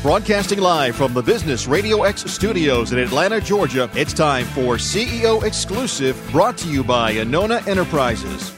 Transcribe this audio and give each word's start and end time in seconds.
Broadcasting 0.00 0.60
live 0.60 0.94
from 0.94 1.12
the 1.12 1.20
Business 1.20 1.66
Radio 1.66 2.04
X 2.04 2.22
studios 2.30 2.92
in 2.92 3.00
Atlanta, 3.00 3.40
Georgia, 3.40 3.90
it's 3.94 4.12
time 4.12 4.44
for 4.46 4.76
CEO 4.76 5.42
Exclusive, 5.42 6.16
brought 6.30 6.56
to 6.58 6.70
you 6.70 6.84
by 6.84 7.14
Anona 7.14 7.66
Enterprises. 7.66 8.52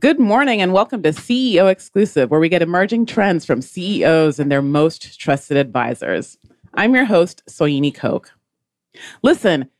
Good 0.00 0.20
morning 0.20 0.60
and 0.60 0.74
welcome 0.74 1.02
to 1.02 1.12
CEO 1.12 1.70
Exclusive, 1.70 2.30
where 2.30 2.40
we 2.40 2.50
get 2.50 2.60
emerging 2.60 3.06
trends 3.06 3.46
from 3.46 3.62
CEOs 3.62 4.38
and 4.38 4.52
their 4.52 4.60
most 4.60 5.18
trusted 5.18 5.56
advisors. 5.56 6.36
I'm 6.74 6.94
your 6.94 7.06
host, 7.06 7.42
Soyini 7.48 7.94
Koch. 7.94 8.30
Listen, 9.22 9.70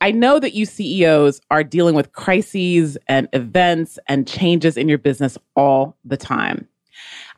I 0.00 0.12
know 0.12 0.38
that 0.38 0.54
you 0.54 0.66
CEOs 0.66 1.40
are 1.50 1.64
dealing 1.64 1.96
with 1.96 2.12
crises 2.12 2.96
and 3.08 3.28
events 3.32 3.98
and 4.06 4.28
changes 4.28 4.76
in 4.76 4.88
your 4.88 4.98
business 4.98 5.36
all 5.56 5.96
the 6.04 6.16
time. 6.16 6.68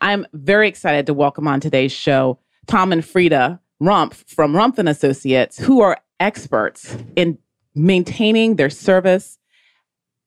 I'm 0.00 0.26
very 0.32 0.68
excited 0.68 1.06
to 1.06 1.14
welcome 1.14 1.46
on 1.48 1.60
today's 1.60 1.92
show 1.92 2.38
Tom 2.66 2.92
and 2.92 3.04
Frida 3.04 3.60
Rumpf 3.82 4.24
from 4.28 4.52
Rumpf 4.52 4.78
and 4.78 4.88
Associates, 4.88 5.58
who 5.58 5.80
are 5.80 5.98
experts 6.18 6.96
in 7.16 7.38
maintaining 7.74 8.56
their 8.56 8.70
service 8.70 9.38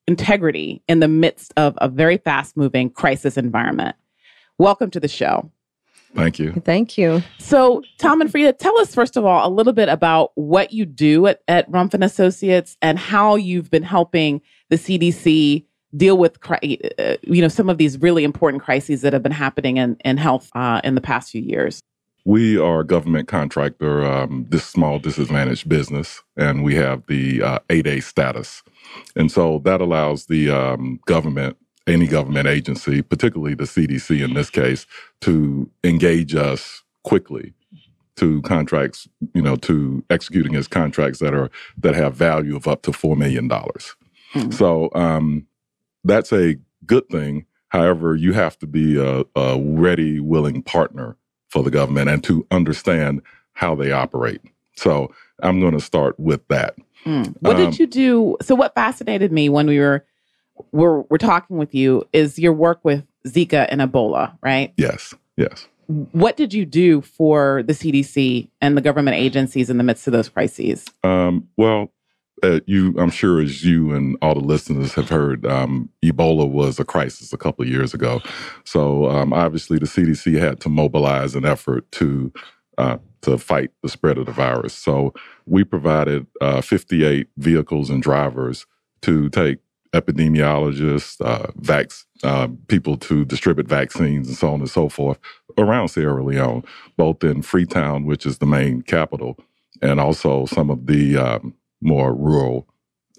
integrity 0.08 0.84
in 0.88 1.00
the 1.00 1.08
midst 1.08 1.54
of 1.56 1.78
a 1.80 1.88
very 1.88 2.18
fast 2.18 2.58
moving 2.58 2.90
crisis 2.90 3.38
environment. 3.38 3.96
Welcome 4.58 4.92
to 4.92 5.00
the 5.00 5.08
show. 5.08 5.52
Thank 6.16 6.38
you. 6.38 6.52
Thank 6.54 6.98
you. 6.98 7.24
So, 7.40 7.82
Tom 7.98 8.22
and 8.22 8.30
Frida, 8.30 8.54
tell 8.54 8.78
us 8.80 8.94
first 8.94 9.18
of 9.18 9.26
all 9.26 9.48
a 9.48 9.50
little 9.50 9.74
bit 9.74 9.90
about 9.90 10.32
what 10.36 10.72
you 10.72 10.86
do 10.86 11.26
at, 11.26 11.42
at 11.48 11.70
Rumpf 11.72 11.96
and 11.96 12.04
Associates 12.04 12.78
and 12.82 13.00
how 13.00 13.36
you've 13.36 13.72
been 13.72 13.84
helping 13.84 14.42
the 14.70 14.76
CDC 14.76 15.66
deal 15.96 16.18
with 16.18 16.38
uh, 16.52 17.18
you 17.22 17.42
know 17.42 17.48
some 17.48 17.70
of 17.70 17.78
these 17.78 18.00
really 18.02 18.24
important 18.24 18.64
crises 18.64 19.02
that 19.02 19.14
have 19.14 19.24
been 19.24 19.32
happening 19.32 19.78
in, 19.78 19.98
in 20.04 20.18
health 20.18 20.50
uh, 20.56 20.82
in 20.84 20.96
the 20.96 21.02
past 21.02 21.32
few 21.32 21.42
years. 21.42 21.82
We 22.26 22.58
are 22.58 22.82
a 22.82 22.86
government 22.86 23.28
contractor 23.28 24.06
um, 24.06 24.46
this 24.50 24.66
small 24.66 24.98
disadvantaged 24.98 25.68
business 25.68 26.22
and 26.38 26.64
we 26.64 26.76
have 26.76 27.06
the 27.08 27.44
uh, 27.44 27.60
8a 27.68 28.02
status. 28.02 28.64
And 29.18 29.30
so 29.30 29.60
that 29.66 29.82
allows 29.82 30.28
the 30.28 30.50
um, 30.50 31.02
government 31.06 31.58
any 31.86 32.08
government 32.08 32.48
agency 32.48 33.02
particularly 33.02 33.56
the 33.56 33.66
cdc 33.66 34.24
in 34.24 34.34
this 34.36 34.50
case 34.50 34.86
to 35.22 35.70
engage 35.84 36.34
us 36.34 36.82
quickly 37.04 37.54
to 38.16 38.42
contracts 38.44 39.08
you 39.34 39.42
know 39.42 39.56
to 39.58 40.04
executing 40.10 40.56
as 40.56 40.68
contracts 40.68 41.20
that 41.20 41.34
are 41.34 41.50
that 41.78 41.96
have 41.96 42.16
value 42.16 42.56
of 42.56 42.68
up 42.68 42.84
to 42.84 42.92
$4 42.92 43.18
million 43.18 43.50
mm-hmm. 43.50 44.52
so 44.52 44.90
um, 44.96 45.46
that's 46.04 46.32
a 46.32 46.58
good 46.86 47.08
thing. 47.10 47.46
However, 47.70 48.16
you 48.16 48.34
have 48.34 48.58
to 48.60 48.68
be 48.68 49.00
a, 49.00 49.24
a 49.36 49.60
ready, 49.60 50.20
willing 50.20 50.62
partner 50.62 51.18
for 51.50 51.64
the 51.64 51.72
government 51.72 52.10
and 52.10 52.24
to 52.26 52.46
understand 52.52 53.22
how 53.54 53.76
they 53.76 53.92
operate. 53.92 54.42
So 54.76 55.14
I'm 55.42 55.60
going 55.60 55.74
to 55.74 55.82
start 55.82 56.20
with 56.20 56.48
that. 56.48 56.76
Mm. 57.06 57.36
What 57.40 57.56
um, 57.56 57.64
did 57.64 57.80
you 57.80 57.88
do? 57.88 58.38
So 58.42 58.56
what 58.56 58.76
fascinated 58.76 59.32
me 59.32 59.50
when 59.50 59.68
we 59.68 59.80
were 59.80 60.06
we're 60.72 61.02
we're 61.02 61.18
talking 61.18 61.58
with 61.58 61.74
you 61.74 62.08
is 62.14 62.40
your 62.40 62.54
work 62.54 62.80
with 62.84 63.06
Zika 63.28 63.68
and 63.70 63.82
Ebola, 63.82 64.38
right? 64.42 64.74
Yes. 64.78 65.14
Yes. 65.38 65.68
What 65.88 66.38
did 66.38 66.54
you 66.54 66.66
do 66.66 67.02
for 67.02 67.64
the 67.64 67.74
CDC 67.74 68.50
and 68.62 68.78
the 68.78 68.82
government 68.82 69.18
agencies 69.18 69.70
in 69.70 69.78
the 69.78 69.84
midst 69.84 70.08
of 70.08 70.14
those 70.14 70.30
crises? 70.30 70.86
Um, 71.04 71.50
well, 71.58 71.92
uh, 72.44 72.60
you, 72.66 72.94
I'm 73.00 73.10
sure, 73.10 73.42
as 73.42 73.64
you 73.64 73.94
and 73.94 74.18
all 74.22 74.34
the 74.36 74.42
listeners 74.42 74.94
have 74.94 75.10
heard, 75.10 75.46
um, 75.46 75.90
Ebola 76.04 76.50
was 76.50 76.80
a 76.80 76.86
crisis 76.86 77.34
a 77.34 77.38
couple 77.38 77.64
of 77.64 77.70
years 77.72 77.94
ago. 77.94 78.22
So 78.66 79.10
um, 79.10 79.34
obviously, 79.34 79.80
the 79.80 79.86
CDC 79.86 80.38
had 80.40 80.60
to 80.62 80.70
mobilize 80.70 81.36
an 81.36 81.46
effort 81.46 81.90
to 81.94 82.34
uh, 82.78 82.98
to 83.22 83.38
fight 83.38 83.72
the 83.82 83.90
spread 83.90 84.18
of 84.18 84.26
the 84.26 84.32
virus. 84.32 84.74
So 84.74 85.14
we 85.46 85.64
provided 85.64 86.28
uh, 86.42 86.62
58 86.62 87.28
vehicles 87.38 87.90
and 87.90 88.02
drivers 88.02 88.66
to 89.04 89.30
take 89.30 89.60
epidemiologists, 89.94 91.22
uh, 91.26 91.52
vax 91.54 92.06
uh, 92.24 92.48
people 92.68 92.98
to 92.98 93.26
distribute 93.26 93.68
vaccines, 93.68 94.28
and 94.28 94.36
so 94.36 94.54
on 94.54 94.60
and 94.60 94.70
so 94.70 94.90
forth 94.90 95.20
around 95.58 95.90
Sierra 95.90 96.24
Leone, 96.24 96.64
both 96.98 97.24
in 97.24 97.42
Freetown, 97.42 98.06
which 98.06 98.26
is 98.26 98.40
the 98.40 98.46
main 98.46 98.82
capital, 98.82 99.38
and 99.82 100.00
also 100.00 100.46
some 100.46 100.70
of 100.70 100.88
the 100.88 101.16
um, 101.18 101.54
more 101.84 102.16
rural 102.16 102.68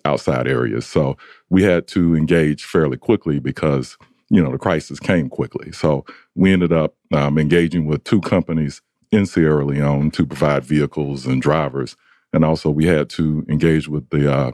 outside 0.05 0.47
areas. 0.49 0.87
So 0.87 1.17
we 1.51 1.63
had 1.63 1.89
to 1.89 2.17
engage 2.17 2.65
fairly 2.65 2.97
quickly 2.97 3.39
because, 3.39 3.97
you 4.31 4.43
know, 4.43 4.53
the 4.53 4.59
crisis 4.59 5.01
came 5.01 5.29
quickly. 5.29 5.73
So 5.73 6.05
we 6.35 6.53
ended 6.53 6.73
up 6.73 6.95
um, 7.13 7.39
engaging 7.39 7.87
with 7.87 8.05
two 8.05 8.21
companies 8.21 8.83
in 9.13 9.27
Sierra 9.27 9.65
Leone 9.65 10.11
to 10.13 10.27
provide 10.27 10.65
vehicles 10.65 11.27
and 11.27 11.41
drivers. 11.41 11.97
And 12.33 12.45
also 12.45 12.71
we 12.71 12.87
had 12.87 13.09
to 13.11 13.47
engage 13.49 13.89
with 13.89 14.11
the 14.11 14.33
uh, 14.33 14.53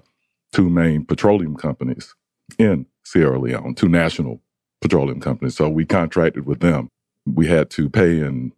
two 0.53 0.69
main 0.69 1.05
petroleum 1.05 1.57
companies 1.57 2.15
in 2.59 2.87
Sierra 3.05 3.39
Leone, 3.39 3.75
two 3.75 3.89
national 3.89 4.41
petroleum 4.81 5.21
companies. 5.21 5.57
So 5.57 5.69
we 5.69 5.85
contracted 5.85 6.47
with 6.47 6.61
them. 6.61 6.89
We 7.27 7.47
had 7.47 7.71
to 7.71 7.89
pay 7.89 8.21
in 8.21 8.53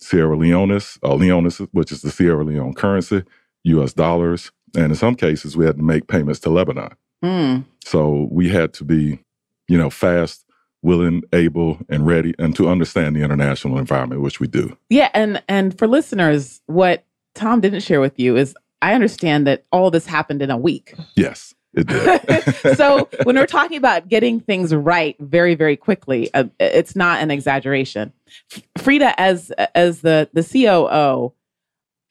Sierra 0.00 0.36
Leones, 0.36 0.98
uh, 1.02 1.14
Leones, 1.14 1.58
which 1.72 1.92
is 1.92 2.02
the 2.02 2.10
Sierra 2.10 2.44
Leone 2.44 2.74
currency, 2.74 3.22
US 3.64 3.92
dollars, 3.92 4.52
and 4.74 4.86
in 4.86 4.94
some 4.94 5.14
cases, 5.14 5.56
we 5.56 5.64
had 5.64 5.76
to 5.76 5.82
make 5.82 6.06
payments 6.06 6.40
to 6.40 6.50
Lebanon. 6.50 6.94
Mm. 7.22 7.64
So 7.84 8.28
we 8.30 8.48
had 8.48 8.72
to 8.74 8.84
be, 8.84 9.18
you 9.68 9.78
know, 9.78 9.90
fast, 9.90 10.44
willing, 10.82 11.22
able, 11.32 11.78
and 11.88 12.06
ready, 12.06 12.34
and 12.38 12.54
to 12.56 12.68
understand 12.68 13.16
the 13.16 13.22
international 13.22 13.78
environment, 13.78 14.22
which 14.22 14.40
we 14.40 14.46
do. 14.46 14.76
Yeah, 14.88 15.10
and 15.14 15.42
and 15.48 15.76
for 15.78 15.86
listeners, 15.86 16.60
what 16.66 17.04
Tom 17.34 17.60
didn't 17.60 17.80
share 17.80 18.00
with 18.00 18.18
you 18.18 18.36
is 18.36 18.54
I 18.80 18.94
understand 18.94 19.46
that 19.46 19.64
all 19.72 19.90
this 19.90 20.06
happened 20.06 20.42
in 20.42 20.50
a 20.50 20.56
week. 20.56 20.94
Yes. 21.16 21.54
It 21.74 21.86
did. 21.86 22.76
so 22.76 23.08
when 23.24 23.36
we're 23.36 23.46
talking 23.46 23.78
about 23.78 24.08
getting 24.08 24.40
things 24.40 24.74
right 24.74 25.16
very, 25.20 25.54
very 25.54 25.76
quickly, 25.76 26.28
uh, 26.34 26.44
it's 26.60 26.94
not 26.94 27.22
an 27.22 27.30
exaggeration. 27.30 28.12
Frida, 28.76 29.18
as 29.18 29.50
as 29.74 30.02
the 30.02 30.28
the 30.34 30.42
COO, 30.42 31.32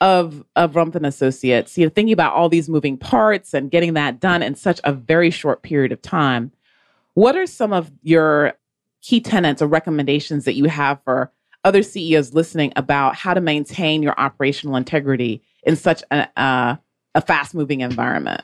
of 0.01 0.44
of 0.56 0.73
Rumpf 0.73 0.95
and 0.95 1.06
Associates, 1.06 1.78
you 1.78 1.85
know, 1.85 1.91
thinking 1.94 2.12
about 2.12 2.34
all 2.34 2.50
these 2.50 2.67
moving 2.67 2.97
parts 2.97 3.53
and 3.53 3.72
getting 3.72 3.94
that 3.94 4.19
done 4.19 4.41
in 4.41 4.56
such 4.56 4.81
a 4.84 4.91
very 4.91 5.29
short 5.29 5.62
period 5.62 5.91
of 5.91 6.01
time. 6.01 6.51
What 7.13 7.38
are 7.38 7.45
some 7.45 7.72
of 7.72 7.91
your 8.01 8.53
key 9.01 9.22
tenets 9.22 9.62
or 9.62 9.67
recommendations 9.67 10.45
that 10.45 10.56
you 10.56 10.66
have 10.66 11.00
for 11.03 11.31
other 11.63 11.84
CEOs 11.84 12.34
listening 12.34 12.73
about 12.75 13.16
how 13.16 13.35
to 13.35 13.41
maintain 13.41 14.01
your 14.01 14.19
operational 14.19 14.75
integrity 14.75 15.44
in 15.63 15.75
such 15.75 16.03
a, 16.09 16.28
uh, 16.39 16.75
a 17.13 17.22
fast 17.22 17.53
moving 17.53 17.81
environment? 17.81 18.41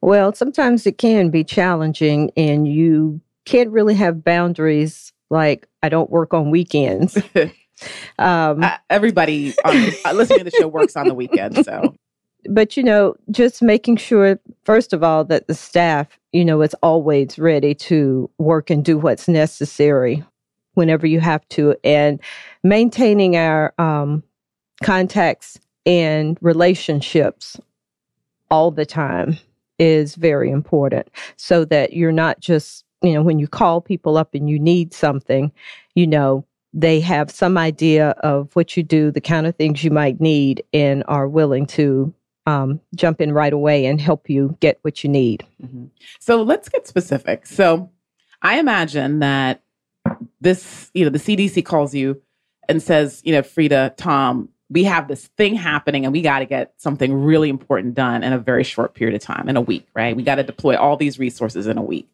Well, 0.00 0.32
sometimes 0.32 0.86
it 0.86 0.96
can 0.96 1.30
be 1.30 1.44
challenging, 1.44 2.30
and 2.36 2.66
you 2.66 3.20
can't 3.44 3.70
really 3.70 3.94
have 3.94 4.24
boundaries 4.24 5.12
like 5.28 5.66
I 5.82 5.88
don't 5.88 6.10
work 6.10 6.32
on 6.32 6.50
weekends. 6.50 7.18
Um, 8.18 8.62
uh, 8.62 8.76
everybody 8.88 9.54
on, 9.64 9.90
uh, 10.04 10.12
listening 10.12 10.38
to 10.38 10.44
the 10.44 10.50
show 10.50 10.68
works 10.68 10.96
on 10.96 11.08
the 11.08 11.14
weekend, 11.14 11.64
so. 11.64 11.94
But 12.48 12.76
you 12.76 12.82
know, 12.82 13.14
just 13.30 13.62
making 13.62 13.96
sure, 13.96 14.40
first 14.64 14.92
of 14.92 15.02
all, 15.02 15.24
that 15.26 15.46
the 15.46 15.54
staff, 15.54 16.18
you 16.32 16.44
know, 16.44 16.62
is 16.62 16.74
always 16.82 17.38
ready 17.38 17.74
to 17.74 18.30
work 18.38 18.70
and 18.70 18.84
do 18.84 18.96
what's 18.98 19.28
necessary 19.28 20.24
whenever 20.74 21.06
you 21.06 21.20
have 21.20 21.46
to, 21.50 21.76
and 21.84 22.20
maintaining 22.62 23.36
our 23.36 23.74
um, 23.78 24.22
contacts 24.82 25.58
and 25.86 26.38
relationships 26.40 27.58
all 28.50 28.70
the 28.70 28.86
time 28.86 29.38
is 29.78 30.14
very 30.14 30.50
important 30.50 31.08
so 31.36 31.64
that 31.64 31.94
you're 31.94 32.12
not 32.12 32.40
just 32.40 32.84
you 33.02 33.12
know 33.14 33.22
when 33.22 33.38
you 33.38 33.48
call 33.48 33.80
people 33.80 34.16
up 34.16 34.34
and 34.34 34.50
you 34.50 34.58
need 34.58 34.92
something 34.92 35.50
you 35.94 36.06
know 36.06 36.44
they 36.72 37.00
have 37.00 37.30
some 37.30 37.58
idea 37.58 38.10
of 38.20 38.54
what 38.54 38.76
you 38.76 38.82
do, 38.82 39.10
the 39.10 39.20
kind 39.20 39.46
of 39.46 39.56
things 39.56 39.82
you 39.82 39.90
might 39.90 40.20
need, 40.20 40.62
and 40.72 41.02
are 41.08 41.28
willing 41.28 41.66
to 41.66 42.14
um, 42.46 42.80
jump 42.94 43.20
in 43.20 43.32
right 43.32 43.52
away 43.52 43.86
and 43.86 44.00
help 44.00 44.30
you 44.30 44.56
get 44.60 44.78
what 44.82 45.02
you 45.02 45.10
need. 45.10 45.44
Mm-hmm. 45.62 45.86
So 46.18 46.42
let's 46.42 46.68
get 46.68 46.86
specific. 46.86 47.46
So 47.46 47.90
I 48.42 48.58
imagine 48.58 49.18
that 49.20 49.62
this, 50.40 50.90
you 50.94 51.04
know, 51.04 51.10
the 51.10 51.18
CDC 51.18 51.64
calls 51.64 51.94
you 51.94 52.20
and 52.68 52.82
says, 52.82 53.20
you 53.24 53.32
know, 53.32 53.42
Frida, 53.42 53.94
Tom, 53.96 54.48
we 54.70 54.84
have 54.84 55.08
this 55.08 55.26
thing 55.36 55.54
happening 55.54 56.04
and 56.04 56.12
we 56.12 56.22
got 56.22 56.38
to 56.38 56.46
get 56.46 56.72
something 56.76 57.12
really 57.12 57.48
important 57.48 57.94
done 57.94 58.22
in 58.22 58.32
a 58.32 58.38
very 58.38 58.62
short 58.62 58.94
period 58.94 59.16
of 59.16 59.20
time, 59.20 59.48
in 59.48 59.56
a 59.56 59.60
week, 59.60 59.88
right? 59.94 60.14
We 60.14 60.22
got 60.22 60.36
to 60.36 60.44
deploy 60.44 60.76
all 60.76 60.96
these 60.96 61.18
resources 61.18 61.66
in 61.66 61.76
a 61.76 61.82
week. 61.82 62.08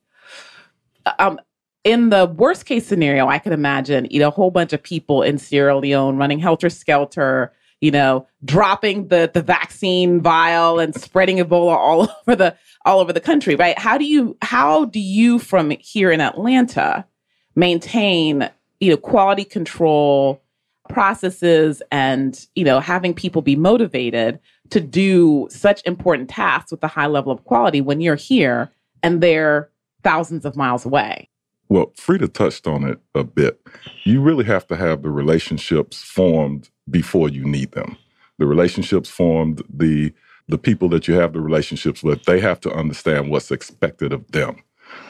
Um, 1.19 1.39
in 1.87 2.11
the 2.11 2.27
worst 2.27 2.67
case 2.67 2.85
scenario, 2.85 3.29
I 3.29 3.39
could 3.39 3.53
imagine, 3.53 4.09
you 4.11 4.19
know, 4.19 4.27
a 4.27 4.33
whole 4.33 4.51
bunch 4.51 4.73
of 4.73 4.83
people 4.83 5.23
in 5.23 5.39
Sierra 5.39 5.79
Leone 5.79 6.17
running 6.17 6.41
helter 6.41 6.69
skelter, 6.69 7.53
you 7.81 7.93
know, 7.93 8.27
dropping 8.45 9.07
the 9.07 9.31
the 9.33 9.41
vaccine 9.41 10.21
vial 10.21 10.81
and 10.81 10.97
spreading 10.97 11.37
Ebola 11.37 11.77
all 11.77 12.03
over 12.27 12.35
the 12.35 12.57
all 12.85 12.99
over 12.99 13.13
the 13.13 13.21
country, 13.21 13.55
right? 13.55 13.79
How 13.79 13.97
do 13.97 14.05
you 14.05 14.37
how 14.43 14.87
do 14.87 14.99
you 14.99 15.39
from 15.39 15.71
here 15.79 16.11
in 16.11 16.21
Atlanta 16.21 17.07
maintain 17.55 18.51
you 18.81 18.91
know, 18.91 18.97
quality 18.97 19.45
control 19.45 20.43
processes 20.89 21.83
and, 21.93 22.47
you 22.57 22.65
know, 22.65 22.81
having 22.81 23.15
people 23.15 23.43
be 23.43 23.55
motivated 23.55 24.41
to 24.71 24.81
do 24.81 25.47
such 25.51 25.83
important 25.87 26.29
tasks 26.29 26.73
with 26.73 26.83
a 26.83 26.89
high 26.89 27.07
level 27.07 27.31
of 27.31 27.45
quality 27.45 27.81
when 27.81 28.01
you're 28.01 28.17
here 28.17 28.73
and 29.05 29.23
they're 29.23 29.71
thousands 30.03 30.45
of 30.45 30.57
miles 30.57 30.85
away. 30.85 31.29
Well, 31.69 31.93
Frida 31.97 32.29
touched 32.29 32.67
on 32.67 32.85
it 32.85 33.01
a 33.15 33.25
bit. 33.25 33.61
You 34.05 34.23
really 34.23 34.45
have 34.45 34.67
to 34.69 34.77
have 34.77 35.03
the 35.03 35.11
relationships 35.11 36.03
formed 36.03 36.71
before 36.91 37.29
you 37.29 37.45
need 37.45 37.73
them. 37.73 37.97
The 38.39 38.47
relationships 38.47 39.11
formed, 39.11 39.63
the 39.73 40.13
the 40.49 40.59
people 40.59 40.89
that 40.91 41.09
you 41.09 41.15
have 41.15 41.33
the 41.33 41.41
relationships 41.41 42.05
with, 42.05 42.25
they 42.25 42.39
have 42.39 42.61
to 42.61 42.73
understand 42.73 43.31
what's 43.31 43.51
expected 43.51 44.13
of 44.13 44.31
them. 44.31 44.57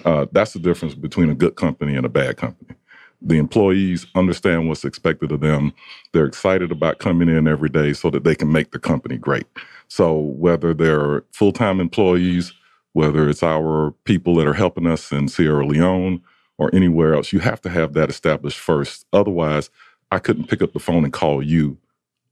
Uh, 0.07 0.27
that's 0.33 0.55
the 0.55 0.59
difference 0.59 0.95
between 0.95 1.29
a 1.29 1.35
good 1.35 1.57
company 1.57 1.95
and 1.95 2.07
a 2.07 2.09
bad 2.11 2.39
company. 2.39 2.75
The 3.21 3.37
employees 3.37 4.07
understand 4.15 4.69
what's 4.69 4.85
expected 4.85 5.33
of 5.33 5.41
them. 5.41 5.75
They're 6.13 6.27
excited 6.27 6.73
about 6.73 7.01
coming 7.01 7.29
in 7.29 7.49
every 7.49 7.69
day 7.69 7.93
so 7.93 8.11
that 8.11 8.25
they 8.25 8.35
can 8.35 8.51
make 8.51 8.71
the 8.71 8.79
company 8.79 9.19
great. 9.19 9.47
So 9.89 10.15
whether 10.17 10.73
they're 10.73 11.25
full 11.33 11.53
time 11.53 11.81
employees, 11.81 12.55
whether 12.95 13.29
it's 13.29 13.43
our 13.43 13.91
people 14.05 14.37
that 14.37 14.47
are 14.47 14.55
helping 14.55 14.87
us 14.87 15.13
in 15.13 15.29
Sierra 15.29 15.67
Leone, 15.67 16.23
or 16.59 16.75
anywhere 16.75 17.15
else. 17.15 17.33
You 17.33 17.41
have 17.41 17.61
to 17.63 17.71
have 17.71 17.95
that 17.95 18.11
established 18.11 18.59
first. 18.59 19.07
Otherwise, 19.13 19.71
I 20.13 20.19
couldn't 20.19 20.49
pick 20.49 20.63
up 20.63 20.73
the 20.73 20.81
phone 20.81 21.05
and 21.05 21.13
call 21.13 21.43
you 21.43 21.79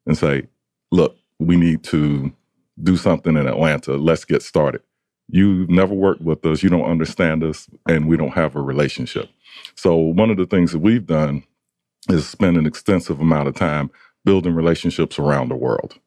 and 0.06 0.18
say, 0.18 0.48
look, 0.92 1.16
we 1.38 1.56
need 1.56 1.82
to 1.84 2.32
do 2.82 2.96
something 2.96 3.36
in 3.36 3.46
Atlanta. 3.46 3.94
Let's 3.94 4.24
get 4.24 4.42
started. 4.42 4.82
You've 5.28 5.70
never 5.70 5.94
worked 5.94 6.22
with 6.22 6.44
us, 6.46 6.62
you 6.62 6.70
don't 6.70 6.84
understand 6.90 7.44
us, 7.44 7.68
and 7.88 8.08
we 8.08 8.16
don't 8.16 8.34
have 8.34 8.56
a 8.56 8.62
relationship. 8.62 9.30
So, 9.76 9.96
one 9.96 10.30
of 10.30 10.36
the 10.36 10.46
things 10.46 10.72
that 10.72 10.80
we've 10.80 11.06
done 11.06 11.44
is 12.10 12.28
spend 12.28 12.56
an 12.58 12.66
extensive 12.66 13.20
amount 13.20 13.48
of 13.48 13.54
time 13.56 13.90
building 14.24 14.54
relationships 14.54 15.18
around 15.18 15.50
the 15.50 15.56
world. 15.56 15.98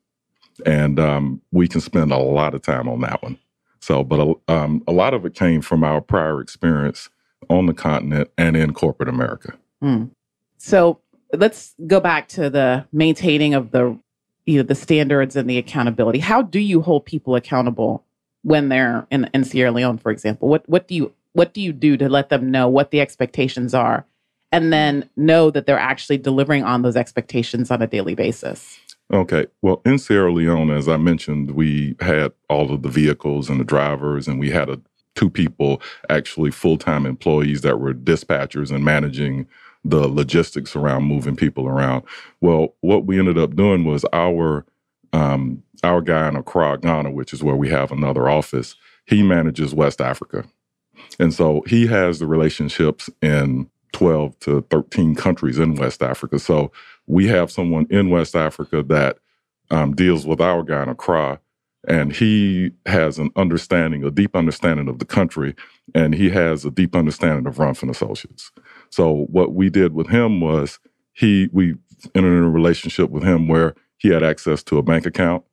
And 0.66 1.00
um, 1.00 1.42
we 1.52 1.68
can 1.68 1.82
spend 1.82 2.12
a 2.12 2.18
lot 2.18 2.56
of 2.56 2.62
time 2.64 2.90
on 2.90 3.02
that 3.02 3.24
one. 3.24 3.40
So, 3.82 4.04
but 4.04 4.38
um, 4.50 4.84
a 4.88 4.92
lot 4.94 5.14
of 5.14 5.26
it 5.26 5.36
came 5.36 5.62
from 5.62 5.84
our 5.84 6.02
prior 6.02 6.42
experience 6.42 7.10
on 7.50 7.66
the 7.66 7.74
continent 7.74 8.30
and 8.38 8.58
in 8.58 8.74
corporate 8.74 9.10
America. 9.10 9.54
Mm. 9.84 10.12
So 10.58 11.00
let's 11.34 11.76
go 11.86 12.00
back 12.00 12.28
to 12.30 12.50
the 12.50 12.86
maintaining 12.92 13.54
of 13.54 13.72
the 13.72 13.98
you 14.46 14.58
know 14.58 14.64
the 14.64 14.76
standards 14.76 15.36
and 15.36 15.50
the 15.50 15.58
accountability. 15.58 16.20
How 16.20 16.42
do 16.42 16.60
you 16.60 16.82
hold 16.82 17.06
people 17.06 17.36
accountable 17.36 18.06
when 18.44 18.70
they're 18.70 19.06
in, 19.12 19.30
in 19.34 19.44
Sierra 19.44 19.72
Leone, 19.72 19.98
for 19.98 20.12
example? 20.12 20.48
What 20.48 20.68
what 20.68 20.88
do 20.88 20.96
you 20.96 21.14
what 21.34 21.54
do 21.54 21.62
you 21.62 21.74
do 21.74 21.98
to 21.98 22.10
let 22.10 22.30
them 22.30 22.50
know 22.50 22.68
what 22.68 22.92
the 22.92 23.02
expectations 23.02 23.74
are 23.74 24.06
and 24.52 24.72
then 24.72 25.10
know 25.16 25.52
that 25.52 25.66
they're 25.66 25.78
actually 25.78 26.18
delivering 26.18 26.64
on 26.64 26.82
those 26.82 26.96
expectations 26.96 27.70
on 27.70 27.82
a 27.82 27.88
daily 27.88 28.16
basis? 28.16 28.80
Okay. 29.14 29.48
Well, 29.62 29.82
in 29.86 30.00
Sierra 30.00 30.34
Leone, 30.34 30.72
as 30.72 30.88
I 30.88 30.98
mentioned, 30.98 31.52
we 31.52 31.96
had 32.00 32.34
all 32.50 32.74
of 32.74 32.82
the 32.82 32.90
vehicles 32.90 33.50
and 33.50 33.60
the 33.60 33.64
drivers, 33.64 34.28
and 34.28 34.40
we 34.40 34.52
had 34.52 34.70
a 34.70 34.82
two 35.18 35.30
people 35.30 35.82
actually 36.10 36.52
full 36.52 36.78
time 36.78 37.06
employees 37.06 37.62
that 37.62 37.80
were 37.80 37.94
dispatchers 37.94 38.72
and 38.72 38.86
managing 38.86 39.48
the 39.84 40.08
logistics 40.08 40.76
around 40.76 41.04
moving 41.04 41.36
people 41.36 41.68
around. 41.68 42.04
Well, 42.40 42.76
what 42.82 43.06
we 43.06 43.20
ended 43.20 43.38
up 43.38 43.56
doing 43.56 43.84
was 43.84 44.06
our 44.14 44.66
um, 45.14 45.64
our 45.84 46.02
guy 46.02 46.28
in 46.28 46.36
Accra, 46.36 46.78
Ghana, 46.80 47.12
which 47.12 47.34
is 47.34 47.44
where 47.44 47.56
we 47.56 47.70
have 47.70 47.92
another 47.92 48.30
office. 48.30 48.76
He 49.06 49.24
manages 49.24 49.74
West 49.74 50.02
Africa, 50.02 50.46
and 51.20 51.34
so 51.34 51.64
he 51.68 51.88
has 51.88 52.20
the 52.20 52.28
relationships 52.28 53.10
in 53.22 53.70
12 53.94 54.38
to 54.42 54.62
13 54.70 55.16
countries 55.16 55.58
in 55.58 55.76
West 55.76 56.04
Africa. 56.04 56.40
So 56.40 56.72
we 57.08 57.28
have 57.28 57.50
someone 57.50 57.88
in 57.90 58.10
West 58.10 58.36
Africa 58.36 58.84
that 58.84 59.18
um, 59.72 59.96
deals 59.96 60.26
with 60.26 60.42
our 60.42 60.64
guy 60.64 60.84
in 60.84 60.90
Accra 60.90 61.40
and 61.88 62.14
he 62.14 62.72
has 62.86 63.18
an 63.18 63.32
understanding, 63.36 64.04
a 64.04 64.12
deep 64.12 64.36
understanding 64.36 64.90
of 64.90 65.00
the 65.00 65.06
country, 65.06 65.56
and 65.96 66.14
he 66.14 66.30
has 66.30 66.66
a 66.66 66.72
deep 66.72 66.96
understanding 66.96 67.48
of 67.48 67.56
Rumpf 67.56 67.90
Associates. 67.90 68.52
So 68.90 69.26
what 69.30 69.54
we 69.54 69.70
did 69.70 69.94
with 69.94 70.10
him 70.10 70.42
was 70.42 70.80
he 71.14 71.50
we 71.52 71.76
entered 72.14 72.38
in 72.38 72.44
a 72.44 72.50
relationship 72.50 73.10
with 73.10 73.24
him 73.24 73.48
where 73.48 73.74
he 73.98 74.10
had 74.10 74.22
access 74.22 74.62
to 74.64 74.78
a 74.78 74.84
bank 74.84 75.06
account 75.06 75.44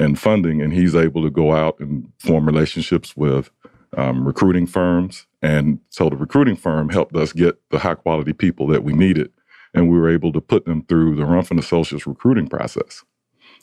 and 0.00 0.18
funding, 0.18 0.60
and 0.62 0.72
he's 0.72 0.94
able 0.94 1.22
to 1.22 1.30
go 1.30 1.52
out 1.52 1.78
and 1.80 2.10
form 2.18 2.46
relationships 2.46 3.16
with 3.16 3.50
um, 3.96 4.26
recruiting 4.26 4.66
firms. 4.66 5.26
And 5.42 5.80
so 5.90 6.08
the 6.08 6.16
recruiting 6.16 6.56
firm 6.56 6.88
helped 6.88 7.16
us 7.16 7.32
get 7.32 7.58
the 7.70 7.78
high 7.78 7.94
quality 7.94 8.32
people 8.32 8.66
that 8.68 8.84
we 8.84 8.92
needed, 8.92 9.30
and 9.74 9.90
we 9.90 9.98
were 9.98 10.10
able 10.10 10.32
to 10.32 10.40
put 10.40 10.64
them 10.64 10.82
through 10.84 11.16
the 11.16 11.24
Rumpf 11.24 11.50
and 11.50 11.60
Associates 11.60 12.06
recruiting 12.06 12.48
process, 12.48 13.04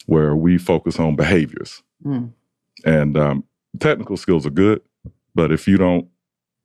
where 0.06 0.36
we 0.36 0.58
focus 0.58 1.00
on 1.00 1.16
behaviors. 1.16 1.84
Mm. 2.04 2.34
And 2.84 3.18
um, 3.18 3.44
technical 3.80 4.18
skills 4.18 4.46
are 4.46 4.52
good, 4.52 4.82
but 5.34 5.52
if 5.52 5.68
you 5.68 5.78
don't 5.78 6.08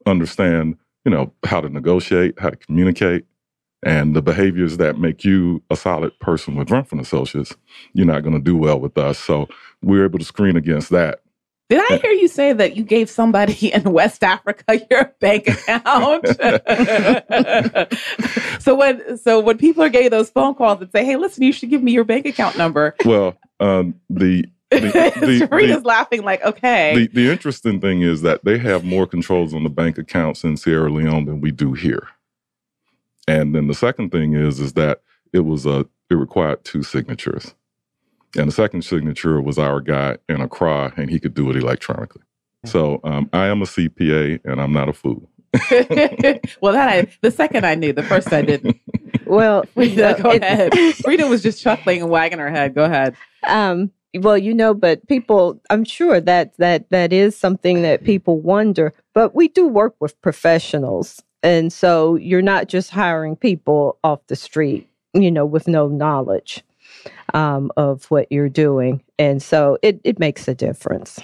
understand, 0.06 0.76
you 1.04 1.10
know, 1.10 1.32
how 1.44 1.60
to 1.60 1.68
negotiate, 1.68 2.38
how 2.38 2.50
to 2.50 2.56
communicate, 2.56 3.26
and 3.82 4.14
the 4.14 4.22
behaviors 4.22 4.76
that 4.76 4.98
make 4.98 5.24
you 5.24 5.62
a 5.70 5.76
solid 5.76 6.18
person 6.20 6.54
with 6.54 6.68
Rumpf 6.68 6.98
Associates, 7.00 7.56
you're 7.94 8.06
not 8.06 8.22
going 8.22 8.34
to 8.34 8.40
do 8.40 8.56
well 8.56 8.78
with 8.78 8.98
us. 8.98 9.18
So 9.18 9.48
we're 9.82 10.04
able 10.04 10.18
to 10.18 10.24
screen 10.24 10.56
against 10.56 10.90
that. 10.90 11.22
Did 11.70 11.80
I 11.88 11.98
hear 11.98 12.10
you 12.10 12.26
say 12.26 12.52
that 12.52 12.76
you 12.76 12.82
gave 12.82 13.08
somebody 13.08 13.68
in 13.72 13.84
West 13.84 14.24
Africa 14.24 14.80
your 14.90 15.14
bank 15.20 15.46
account? 15.46 16.26
so 18.60 18.74
when 18.74 19.16
so 19.16 19.38
when 19.38 19.56
people 19.56 19.84
are 19.84 19.88
getting 19.88 20.10
those 20.10 20.30
phone 20.30 20.56
calls 20.56 20.82
and 20.82 20.90
say, 20.90 21.04
"Hey, 21.04 21.14
listen, 21.14 21.44
you 21.44 21.52
should 21.52 21.70
give 21.70 21.80
me 21.80 21.92
your 21.92 22.02
bank 22.02 22.26
account 22.26 22.58
number." 22.58 22.96
Well, 23.04 23.36
um, 23.60 23.94
the 24.10 24.46
the, 24.80 25.48
the, 25.50 25.82
laughing 25.84 26.22
like, 26.22 26.44
okay. 26.44 26.94
The, 26.94 27.06
the 27.08 27.30
interesting 27.30 27.80
thing 27.80 28.02
is 28.02 28.22
that 28.22 28.44
they 28.44 28.56
have 28.58 28.84
more 28.84 29.06
controls 29.06 29.52
on 29.52 29.64
the 29.64 29.70
bank 29.70 29.98
accounts 29.98 30.44
in 30.44 30.56
Sierra 30.56 30.90
Leone 30.90 31.24
than 31.24 31.40
we 31.40 31.50
do 31.50 31.72
here. 31.72 32.06
And 33.26 33.54
then 33.54 33.66
the 33.66 33.74
second 33.74 34.10
thing 34.10 34.34
is, 34.34 34.60
is 34.60 34.74
that 34.74 35.02
it 35.32 35.40
was 35.40 35.66
a, 35.66 35.86
it 36.08 36.14
required 36.14 36.64
two 36.64 36.82
signatures. 36.82 37.54
And 38.36 38.46
the 38.46 38.52
second 38.52 38.82
signature 38.82 39.40
was 39.40 39.58
our 39.58 39.80
guy 39.80 40.18
in 40.28 40.40
Accra, 40.40 40.92
and 40.96 41.10
he 41.10 41.18
could 41.18 41.34
do 41.34 41.50
it 41.50 41.56
electronically. 41.56 42.22
So 42.64 43.00
um, 43.02 43.28
I 43.32 43.46
am 43.46 43.62
a 43.62 43.64
CPA, 43.64 44.40
and 44.44 44.60
I'm 44.60 44.72
not 44.72 44.88
a 44.88 44.92
fool. 44.92 45.28
well, 46.60 46.72
that 46.74 46.88
I 46.88 47.06
the 47.22 47.30
second 47.32 47.66
I 47.66 47.74
knew, 47.74 47.92
the 47.92 48.04
first 48.04 48.32
I 48.32 48.42
didn't. 48.42 48.76
Well, 49.26 49.64
Frida, 49.74 50.18
go 50.22 50.30
ahead. 50.30 50.74
Frida 51.02 51.26
was 51.26 51.42
just 51.42 51.60
chuckling 51.60 52.02
and 52.02 52.10
wagging 52.10 52.38
her 52.38 52.50
head. 52.50 52.74
Go 52.74 52.84
ahead. 52.84 53.16
Um, 53.44 53.90
well 54.18 54.36
you 54.36 54.52
know 54.52 54.74
but 54.74 55.06
people 55.06 55.60
i'm 55.70 55.84
sure 55.84 56.20
that 56.20 56.56
that 56.56 56.88
that 56.90 57.12
is 57.12 57.36
something 57.36 57.82
that 57.82 58.04
people 58.04 58.40
wonder 58.40 58.92
but 59.14 59.34
we 59.34 59.48
do 59.48 59.66
work 59.66 59.94
with 60.00 60.20
professionals. 60.20 61.22
And 61.42 61.72
so 61.72 62.16
you're 62.16 62.42
not 62.42 62.68
just 62.68 62.90
hiring 62.90 63.36
people 63.36 63.98
off 64.04 64.20
the 64.26 64.36
street 64.36 64.88
you 65.12 65.30
know 65.30 65.44
with 65.44 65.66
no 65.66 65.88
knowledge 65.88 66.62
um, 67.34 67.72
of 67.76 68.04
what 68.10 68.30
you're 68.30 68.48
doing. 68.48 69.02
And 69.18 69.42
so 69.42 69.78
it, 69.82 70.00
it 70.04 70.18
makes 70.18 70.46
a 70.48 70.54
difference. 70.54 71.18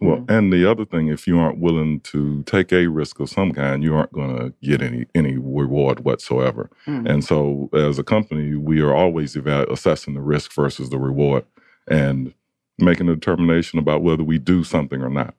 Well 0.00 0.24
and 0.28 0.52
the 0.52 0.68
other 0.68 0.84
thing 0.84 1.08
if 1.08 1.26
you 1.26 1.38
aren't 1.38 1.58
willing 1.58 2.00
to 2.00 2.42
take 2.44 2.72
a 2.72 2.86
risk 2.86 3.18
of 3.20 3.28
some 3.28 3.52
kind 3.52 3.82
you 3.82 3.94
aren't 3.94 4.12
going 4.12 4.36
to 4.36 4.52
get 4.62 4.80
any 4.80 5.06
any 5.14 5.36
reward 5.36 6.00
whatsoever. 6.04 6.70
Mm-hmm. 6.86 7.06
and 7.08 7.24
so 7.24 7.68
as 7.74 7.98
a 7.98 8.04
company 8.04 8.54
we 8.54 8.80
are 8.80 8.94
always 8.94 9.34
evaluating 9.34 9.72
assessing 9.72 10.14
the 10.14 10.20
risk 10.20 10.52
versus 10.54 10.90
the 10.90 10.98
reward 10.98 11.44
and 11.88 12.32
making 12.78 13.08
a 13.08 13.14
determination 13.14 13.78
about 13.78 14.02
whether 14.02 14.22
we 14.22 14.38
do 14.38 14.64
something 14.64 15.02
or 15.02 15.10
not. 15.10 15.34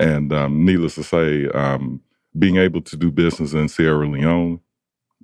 And 0.00 0.32
um, 0.32 0.64
needless 0.64 0.94
to 0.94 1.04
say, 1.04 1.48
um, 1.48 2.00
being 2.38 2.56
able 2.56 2.80
to 2.82 2.96
do 2.96 3.10
business 3.10 3.52
in 3.52 3.68
Sierra 3.68 4.08
Leone 4.08 4.60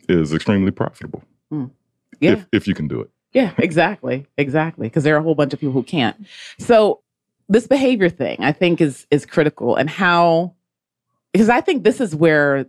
is 0.09 0.33
extremely 0.33 0.71
profitable. 0.71 1.23
Mm. 1.53 1.71
Yeah. 2.21 2.33
If, 2.33 2.47
if 2.53 2.69
you 2.69 2.75
can 2.75 2.89
do 2.89 3.01
it. 3.01 3.11
Yeah, 3.33 3.53
exactly. 3.59 4.27
Exactly. 4.39 4.87
Because 4.87 5.05
there 5.05 5.15
are 5.15 5.19
a 5.19 5.23
whole 5.23 5.35
bunch 5.35 5.53
of 5.53 5.61
people 5.61 5.73
who 5.73 5.83
can't. 5.83 6.17
So 6.59 7.01
this 7.49 7.67
behavior 7.67 8.09
thing 8.09 8.39
I 8.41 8.53
think 8.53 8.81
is 8.81 9.07
is 9.11 9.27
critical 9.27 9.77
and 9.77 9.91
how 9.91 10.55
because 11.33 11.49
I 11.51 11.61
think 11.61 11.85
this 11.85 12.01
is 12.01 12.15
where 12.15 12.67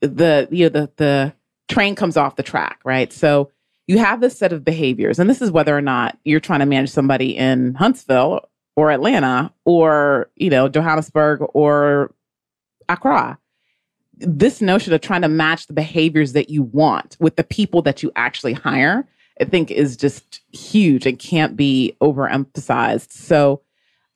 the 0.00 0.48
you 0.50 0.64
know 0.64 0.68
the 0.70 0.90
the 0.96 1.34
train 1.68 1.94
comes 1.94 2.16
off 2.16 2.36
the 2.36 2.42
track, 2.42 2.80
right? 2.84 3.12
So 3.12 3.50
you 3.90 3.98
have 3.98 4.20
this 4.20 4.38
set 4.38 4.52
of 4.52 4.64
behaviors, 4.64 5.18
and 5.18 5.28
this 5.28 5.42
is 5.42 5.50
whether 5.50 5.76
or 5.76 5.80
not 5.80 6.16
you're 6.24 6.38
trying 6.38 6.60
to 6.60 6.66
manage 6.66 6.90
somebody 6.90 7.36
in 7.36 7.74
Huntsville 7.74 8.48
or 8.76 8.92
Atlanta 8.92 9.52
or, 9.64 10.30
you 10.36 10.48
know, 10.48 10.68
Johannesburg 10.68 11.40
or 11.54 12.14
Accra. 12.88 13.36
This 14.14 14.60
notion 14.60 14.92
of 14.92 15.00
trying 15.00 15.22
to 15.22 15.28
match 15.28 15.66
the 15.66 15.72
behaviors 15.72 16.34
that 16.34 16.50
you 16.50 16.62
want 16.62 17.16
with 17.18 17.34
the 17.34 17.42
people 17.42 17.82
that 17.82 18.00
you 18.00 18.12
actually 18.14 18.52
hire, 18.52 19.08
I 19.40 19.44
think 19.46 19.72
is 19.72 19.96
just 19.96 20.40
huge 20.52 21.04
and 21.04 21.18
can't 21.18 21.56
be 21.56 21.96
overemphasized. 22.00 23.10
So, 23.10 23.62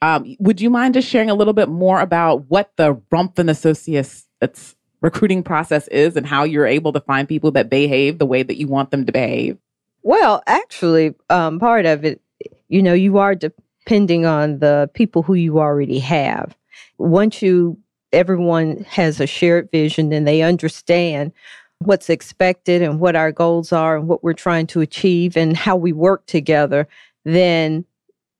um, 0.02 0.37
would 0.38 0.61
you 0.61 0.71
mind 0.71 0.95
just 0.95 1.09
sharing 1.09 1.31
a 1.31 1.35
little 1.35 1.52
bit 1.52 1.69
more 1.69 2.00
about 2.00 2.49
what 2.49 2.71
the 2.76 2.95
Rumpf 3.11 3.40
and 3.40 3.50
Associates 3.50 4.25
recruiting 5.00 5.43
process 5.43 5.88
is 5.88 6.16
and 6.16 6.26
how 6.26 6.45
you're 6.45 6.64
able 6.64 6.93
to 6.93 7.00
find 7.00 7.28
people 7.28 7.50
that 7.50 7.69
behave 7.69 8.19
the 8.19 8.26
way 8.26 8.45
that 8.45 8.57
you 8.57 8.69
want 8.69 8.93
them 8.93 9.04
to 9.04 9.11
behave? 9.11 9.59
Well, 10.05 10.43
actually, 10.47 11.15
um, 11.31 11.59
part 11.59 11.87
of 11.87 12.05
it, 12.05 12.21
you 12.69 12.83
know, 12.83 12.93
you 12.93 13.17
are 13.17 13.35
depending 13.35 14.27
on 14.27 14.59
the 14.59 14.91
people 14.93 15.23
who 15.23 15.33
you 15.33 15.59
already 15.59 15.99
have. 15.99 16.55
Once 16.99 17.41
you, 17.41 17.79
everyone 18.13 18.85
has 18.87 19.19
a 19.19 19.27
shared 19.27 19.71
vision 19.71 20.13
and 20.13 20.29
they 20.29 20.43
understand 20.43 21.33
what's 21.79 22.11
expected 22.11 22.83
and 22.83 23.01
what 23.01 23.17
our 23.17 23.33
goals 23.33 23.73
are 23.73 23.97
and 23.97 24.07
what 24.07 24.23
we're 24.23 24.35
trying 24.35 24.67
to 24.69 24.83
achieve 24.83 25.39
and 25.39 25.57
how 25.57 25.75
we 25.75 25.93
work 25.93 26.27
together, 26.27 26.87
then 27.25 27.87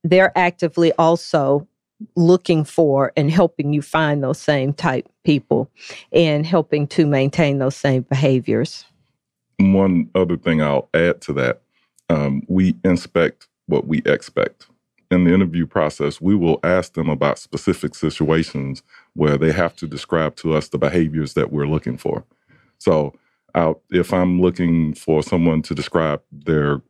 they're 0.05 0.37
actively 0.37 0.93
also 0.93 1.67
looking 2.15 2.65
for 2.65 3.11
and 3.17 3.31
helping 3.31 3.73
you 3.73 3.81
find 3.81 4.23
those 4.23 4.39
same 4.39 4.75
type 4.75 5.09
people 5.25 5.71
and 6.13 6.45
helping 6.45 6.87
to 6.87 7.07
maintain 7.07 7.57
those 7.57 7.75
same 7.75 8.03
behaviors. 8.03 8.85
One 9.59 10.11
other 10.15 10.37
thing 10.37 10.63
I'll 10.63 10.89
add 10.95 11.21
to 11.23 11.35
that 11.35 11.63
um, 12.11 12.43
we 12.49 12.77
inspect 12.85 13.49
what 13.67 13.87
we 13.87 14.03
expect. 14.07 14.67
In 15.11 15.25
the 15.25 15.35
interview 15.35 15.67
process, 15.67 16.21
we 16.21 16.35
will 16.35 16.61
ask 16.65 16.95
them 16.95 17.09
about 17.09 17.39
specific 17.39 17.95
situations 17.95 18.83
where 19.15 19.39
they 19.39 19.53
have 19.53 19.77
to 19.77 19.87
describe 19.87 20.37
to 20.37 20.55
us 20.55 20.69
the 20.69 20.79
behaviors 20.79 21.35
that 21.35 21.53
we're 21.53 21.69
looking 21.69 21.97
for. 21.99 22.25
So, 22.79 23.15
I'll, 23.55 23.83
if 23.91 24.13
I'm 24.13 24.41
looking 24.41 24.95
for 24.95 25.23
someone 25.23 25.63
to 25.63 25.75
describe 25.75 26.23
their, 26.33 26.83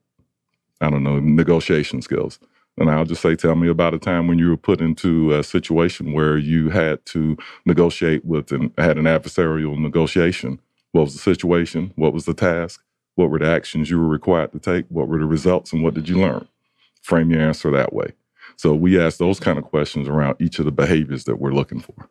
I 0.81 0.91
don't 0.91 1.05
know, 1.05 1.21
negotiation 1.21 2.03
skills, 2.03 2.41
and 2.79 2.91
I'll 2.91 3.05
just 3.05 3.23
say, 3.23 3.37
tell 3.37 3.57
me 3.57 3.69
about 3.69 3.95
a 3.95 3.99
time 3.99 4.29
when 4.29 4.39
you 4.39 4.51
were 4.51 4.57
put 4.57 4.81
into 4.81 5.33
a 5.35 5.45
situation 5.45 6.13
where 6.13 6.39
you 6.39 6.71
had 6.71 7.05
to 7.07 7.37
negotiate 7.67 8.25
with 8.25 8.53
and 8.53 8.73
had 8.79 8.99
an 8.99 9.05
adversarial 9.05 9.79
negotiation. 9.79 10.61
What 10.95 11.07
was 11.07 11.15
the 11.15 11.19
situation? 11.19 11.93
What 11.97 12.13
was 12.13 12.25
the 12.25 12.35
task? 12.35 12.81
What 13.17 13.29
were 13.29 13.41
the 13.41 13.51
actions 13.51 13.91
you 13.91 13.99
were 13.99 14.07
required 14.07 14.53
to 14.53 14.61
take? 14.61 14.87
What 14.91 15.09
were 15.09 15.19
the 15.19 15.25
results 15.25 15.73
and 15.73 15.83
what 15.83 15.95
did 15.95 16.09
you 16.09 16.21
learn? 16.21 16.47
Frame 17.03 17.33
your 17.33 17.41
answer 17.41 17.69
that 17.73 17.93
way. 17.93 18.13
So 18.55 18.77
we 18.77 19.01
ask 19.01 19.19
those 19.19 19.41
kind 19.41 19.59
of 19.59 19.65
questions 19.65 20.07
around 20.07 20.37
each 20.39 20.61
of 20.61 20.67
the 20.67 20.71
behaviors 20.71 21.25
that 21.25 21.41
we're 21.41 21.51
looking 21.51 21.81
for. 21.81 22.09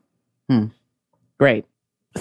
Hmm. 0.50 0.66
Great. 1.40 1.64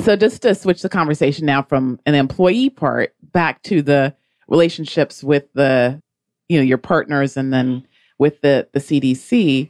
So 0.05 0.15
just 0.15 0.43
to 0.43 0.55
switch 0.55 0.83
the 0.83 0.89
conversation 0.89 1.47
now 1.47 1.63
from 1.63 1.99
an 2.07 2.15
employee 2.15 2.71
part 2.71 3.13
back 3.33 3.61
to 3.65 3.83
the 3.83 4.15
relationships 4.47 5.25
with 5.25 5.53
the, 5.55 6.01
you 6.49 6.59
know, 6.59 6.65
your 6.65 6.79
partners 6.79 7.37
and 7.37 7.53
then 7.53 7.89
with 8.21 8.41
the 8.41 8.69
the 8.73 8.79
CDC, 8.79 9.69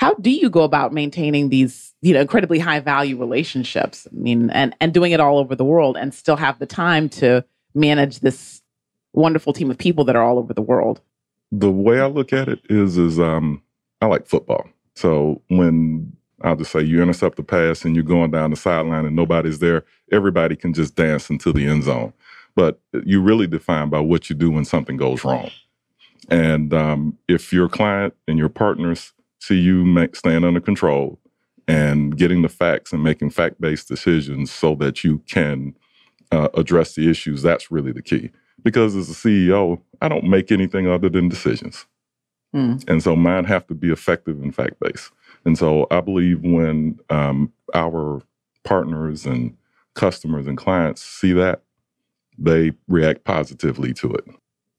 how 0.00 0.14
do 0.14 0.30
you 0.30 0.48
go 0.48 0.62
about 0.62 0.94
maintaining 0.94 1.50
these 1.50 1.92
you 2.00 2.14
know 2.14 2.22
incredibly 2.22 2.58
high 2.58 2.80
value 2.80 3.18
relationships? 3.18 4.08
I 4.10 4.14
mean, 4.16 4.48
and 4.48 4.74
and 4.80 4.94
doing 4.94 5.12
it 5.12 5.20
all 5.20 5.36
over 5.38 5.54
the 5.54 5.64
world, 5.64 5.98
and 5.98 6.14
still 6.14 6.36
have 6.36 6.58
the 6.58 6.64
time 6.64 7.10
to 7.10 7.44
manage 7.74 8.20
this 8.20 8.62
wonderful 9.12 9.52
team 9.52 9.70
of 9.70 9.76
people 9.76 10.04
that 10.04 10.16
are 10.16 10.22
all 10.22 10.38
over 10.38 10.54
the 10.54 10.62
world. 10.62 11.02
The 11.52 11.70
way 11.70 12.00
I 12.00 12.06
look 12.06 12.32
at 12.32 12.48
it 12.48 12.60
is 12.70 12.96
is 12.96 13.20
um, 13.20 13.62
I 14.00 14.06
like 14.06 14.26
football. 14.26 14.66
So 14.94 15.42
when 15.48 16.16
I'll 16.40 16.56
just 16.56 16.72
say 16.72 16.80
you 16.80 17.02
intercept 17.02 17.36
the 17.36 17.42
pass 17.42 17.84
and 17.84 17.94
you're 17.94 18.02
going 18.02 18.30
down 18.30 18.50
the 18.50 18.56
sideline 18.56 19.04
and 19.04 19.14
nobody's 19.14 19.58
there, 19.58 19.84
everybody 20.10 20.56
can 20.56 20.72
just 20.72 20.96
dance 20.96 21.28
into 21.28 21.52
the 21.52 21.66
end 21.66 21.84
zone. 21.84 22.14
But 22.56 22.80
you 23.04 23.20
really 23.20 23.46
define 23.46 23.90
by 23.90 24.00
what 24.00 24.30
you 24.30 24.36
do 24.36 24.50
when 24.50 24.64
something 24.64 24.96
goes 24.96 25.24
wrong. 25.24 25.50
And 26.30 26.72
um, 26.72 27.18
if 27.28 27.52
your 27.52 27.68
client 27.68 28.14
and 28.26 28.38
your 28.38 28.48
partners 28.48 29.12
see 29.40 29.58
you 29.58 29.84
make, 29.84 30.14
staying 30.14 30.44
under 30.44 30.60
control 30.60 31.18
and 31.66 32.16
getting 32.16 32.42
the 32.42 32.48
facts 32.48 32.92
and 32.92 33.02
making 33.02 33.30
fact 33.30 33.60
based 33.60 33.88
decisions 33.88 34.50
so 34.50 34.74
that 34.76 35.02
you 35.02 35.18
can 35.28 35.74
uh, 36.30 36.48
address 36.54 36.94
the 36.94 37.10
issues, 37.10 37.42
that's 37.42 37.70
really 37.70 37.92
the 37.92 38.02
key. 38.02 38.30
Because 38.62 38.94
as 38.94 39.08
a 39.08 39.14
CEO, 39.14 39.80
I 40.00 40.08
don't 40.08 40.24
make 40.24 40.52
anything 40.52 40.88
other 40.88 41.08
than 41.08 41.28
decisions. 41.28 41.86
Mm. 42.54 42.88
And 42.88 43.02
so 43.02 43.16
mine 43.16 43.44
have 43.44 43.66
to 43.68 43.74
be 43.74 43.90
effective 43.90 44.40
and 44.42 44.54
fact 44.54 44.78
based. 44.80 45.10
And 45.44 45.56
so 45.56 45.86
I 45.90 46.00
believe 46.00 46.42
when 46.42 46.98
um, 47.08 47.52
our 47.74 48.20
partners 48.64 49.24
and 49.24 49.56
customers 49.94 50.46
and 50.46 50.58
clients 50.58 51.02
see 51.02 51.32
that, 51.32 51.62
they 52.38 52.72
react 52.88 53.24
positively 53.24 53.92
to 53.94 54.12
it 54.12 54.24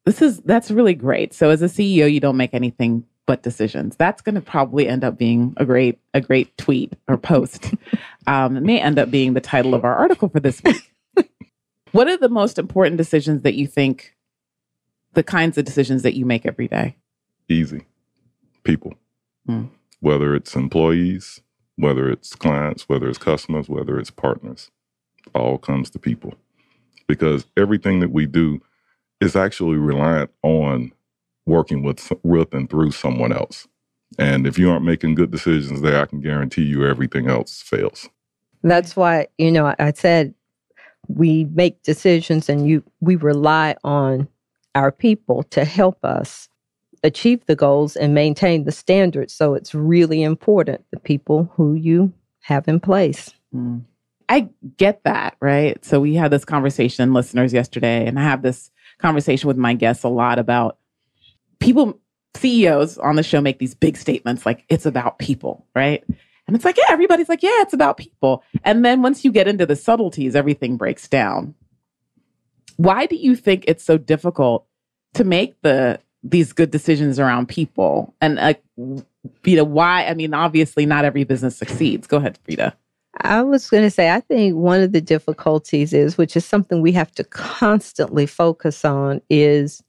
this 0.05 0.21
is 0.21 0.39
that's 0.41 0.71
really 0.71 0.95
great. 0.95 1.33
So 1.33 1.49
as 1.49 1.61
a 1.61 1.65
CEO, 1.65 2.11
you 2.11 2.19
don't 2.19 2.37
make 2.37 2.53
anything 2.53 3.05
but 3.31 3.43
decisions. 3.43 3.95
That's 3.95 4.21
going 4.21 4.35
to 4.35 4.41
probably 4.41 4.89
end 4.89 5.05
up 5.05 5.17
being 5.17 5.53
a 5.55 5.63
great 5.63 5.99
a 6.13 6.19
great 6.19 6.57
tweet 6.57 6.91
or 7.07 7.15
post. 7.15 7.73
um, 8.27 8.57
it 8.57 8.61
may 8.61 8.77
end 8.77 8.99
up 8.99 9.09
being 9.09 9.35
the 9.35 9.39
title 9.39 9.73
of 9.73 9.85
our 9.85 9.95
article 9.95 10.27
for 10.27 10.41
this 10.41 10.61
week. 10.61 10.93
what 11.93 12.09
are 12.09 12.17
the 12.17 12.27
most 12.27 12.59
important 12.59 12.97
decisions 12.97 13.43
that 13.43 13.53
you 13.53 13.67
think? 13.67 14.17
The 15.13 15.23
kinds 15.23 15.57
of 15.57 15.63
decisions 15.63 16.03
that 16.03 16.13
you 16.13 16.25
make 16.25 16.45
every 16.45 16.67
day. 16.67 16.97
Easy, 17.47 17.85
people. 18.65 18.95
Hmm. 19.45 19.67
Whether 20.01 20.35
it's 20.35 20.53
employees, 20.53 21.39
whether 21.77 22.09
it's 22.09 22.35
clients, 22.35 22.89
whether 22.89 23.07
it's 23.07 23.17
customers, 23.17 23.69
whether 23.69 23.97
it's 23.97 24.11
partners, 24.11 24.71
all 25.33 25.57
comes 25.57 25.89
to 25.91 25.99
people. 25.99 26.33
Because 27.07 27.45
everything 27.55 28.01
that 28.01 28.11
we 28.11 28.25
do 28.25 28.59
is 29.21 29.37
actually 29.37 29.77
reliant 29.77 30.31
on 30.43 30.91
working 31.45 31.83
with 31.83 32.11
with 32.23 32.53
and 32.53 32.69
through 32.69 32.91
someone 32.91 33.33
else. 33.33 33.67
And 34.17 34.45
if 34.45 34.59
you 34.59 34.69
aren't 34.69 34.85
making 34.85 35.15
good 35.15 35.31
decisions 35.31 35.81
there, 35.81 36.01
I 36.01 36.05
can 36.05 36.19
guarantee 36.19 36.63
you 36.63 36.85
everything 36.85 37.29
else 37.29 37.61
fails. 37.61 38.09
That's 38.63 38.95
why, 38.95 39.27
you 39.37 39.51
know, 39.51 39.73
I 39.79 39.93
said 39.93 40.33
we 41.07 41.45
make 41.45 41.81
decisions 41.83 42.49
and 42.49 42.67
you 42.67 42.83
we 42.99 43.15
rely 43.15 43.75
on 43.83 44.27
our 44.75 44.91
people 44.91 45.43
to 45.43 45.65
help 45.65 46.03
us 46.05 46.47
achieve 47.03 47.45
the 47.45 47.55
goals 47.55 47.95
and 47.95 48.13
maintain 48.13 48.63
the 48.63 48.71
standards. 48.71 49.33
So 49.33 49.53
it's 49.55 49.73
really 49.73 50.21
important 50.21 50.85
the 50.91 50.99
people 50.99 51.51
who 51.55 51.73
you 51.73 52.13
have 52.41 52.67
in 52.67 52.79
place. 52.79 53.31
Mm. 53.53 53.83
I 54.29 54.47
get 54.77 55.03
that, 55.03 55.35
right? 55.41 55.83
So 55.83 55.99
we 55.99 56.15
had 56.15 56.31
this 56.31 56.45
conversation, 56.45 57.13
listeners, 57.13 57.51
yesterday, 57.51 58.05
and 58.05 58.17
I 58.17 58.23
have 58.23 58.43
this 58.43 58.71
conversation 58.99 59.47
with 59.47 59.57
my 59.57 59.73
guests 59.73 60.03
a 60.03 60.09
lot 60.09 60.39
about 60.39 60.77
people, 61.61 61.97
CEOs 62.35 62.97
on 62.97 63.15
the 63.15 63.23
show 63.23 63.39
make 63.39 63.59
these 63.59 63.73
big 63.73 63.95
statements 63.95 64.45
like 64.45 64.65
it's 64.69 64.85
about 64.85 65.19
people, 65.19 65.65
right? 65.75 66.03
And 66.47 66.55
it's 66.55 66.65
like, 66.65 66.77
yeah, 66.77 66.85
everybody's 66.89 67.29
like, 67.29 67.43
yeah, 67.43 67.61
it's 67.61 67.73
about 67.73 67.97
people. 67.97 68.43
And 68.63 68.83
then 68.83 69.01
once 69.01 69.23
you 69.23 69.31
get 69.31 69.47
into 69.47 69.65
the 69.65 69.75
subtleties, 69.75 70.35
everything 70.35 70.75
breaks 70.75 71.07
down. 71.07 71.55
Why 72.77 73.05
do 73.05 73.15
you 73.15 73.35
think 73.35 73.63
it's 73.67 73.83
so 73.83 73.97
difficult 73.97 74.65
to 75.13 75.23
make 75.23 75.61
the 75.61 75.99
these 76.23 76.51
good 76.51 76.71
decisions 76.71 77.19
around 77.19 77.47
people? 77.47 78.13
And 78.21 78.35
like, 78.35 78.61
you 78.77 79.55
know, 79.55 79.63
why? 79.63 80.05
I 80.05 80.13
mean, 80.13 80.33
obviously, 80.33 80.85
not 80.85 81.05
every 81.05 81.23
business 81.23 81.55
succeeds. 81.55 82.07
Go 82.07 82.17
ahead, 82.17 82.37
Frida. 82.43 82.75
I 83.21 83.43
was 83.43 83.69
going 83.69 83.83
to 83.83 83.91
say, 83.91 84.09
I 84.09 84.21
think 84.21 84.55
one 84.55 84.81
of 84.81 84.93
the 84.93 85.01
difficulties 85.01 85.93
is, 85.93 86.17
which 86.17 86.35
is 86.35 86.45
something 86.45 86.81
we 86.81 86.93
have 86.93 87.11
to 87.13 87.23
constantly 87.25 88.25
focus 88.25 88.83
on, 88.83 89.21
is 89.29 89.83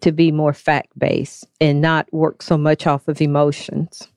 to 0.00 0.12
be 0.12 0.32
more 0.32 0.52
fact 0.52 0.98
based 0.98 1.46
and 1.60 1.80
not 1.80 2.12
work 2.12 2.42
so 2.42 2.56
much 2.56 2.86
off 2.86 3.08
of 3.08 3.20
emotions. 3.20 4.08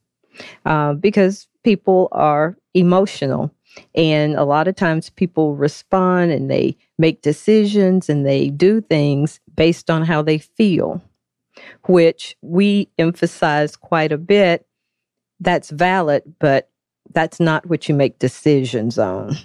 Uh, 0.66 0.94
because 0.94 1.48
people 1.64 2.08
are 2.12 2.56
emotional. 2.74 3.52
And 3.96 4.36
a 4.36 4.44
lot 4.44 4.68
of 4.68 4.76
times 4.76 5.10
people 5.10 5.56
respond 5.56 6.32
and 6.32 6.50
they 6.50 6.78
make 6.98 7.22
decisions 7.22 8.10
and 8.10 8.26
they 8.26 8.50
do 8.50 8.82
things 8.82 9.40
based 9.56 9.90
on 9.90 10.04
how 10.04 10.22
they 10.22 10.38
feel, 10.38 11.02
which 11.88 12.36
we 12.42 12.90
emphasize 12.98 13.76
quite 13.76 14.12
a 14.12 14.18
bit. 14.18 14.66
That's 15.40 15.70
valid, 15.70 16.24
but 16.40 16.70
that's 17.14 17.40
not 17.40 17.68
what 17.68 17.88
you 17.88 17.94
make 17.94 18.20
decisions 18.20 18.98
on, 18.98 19.36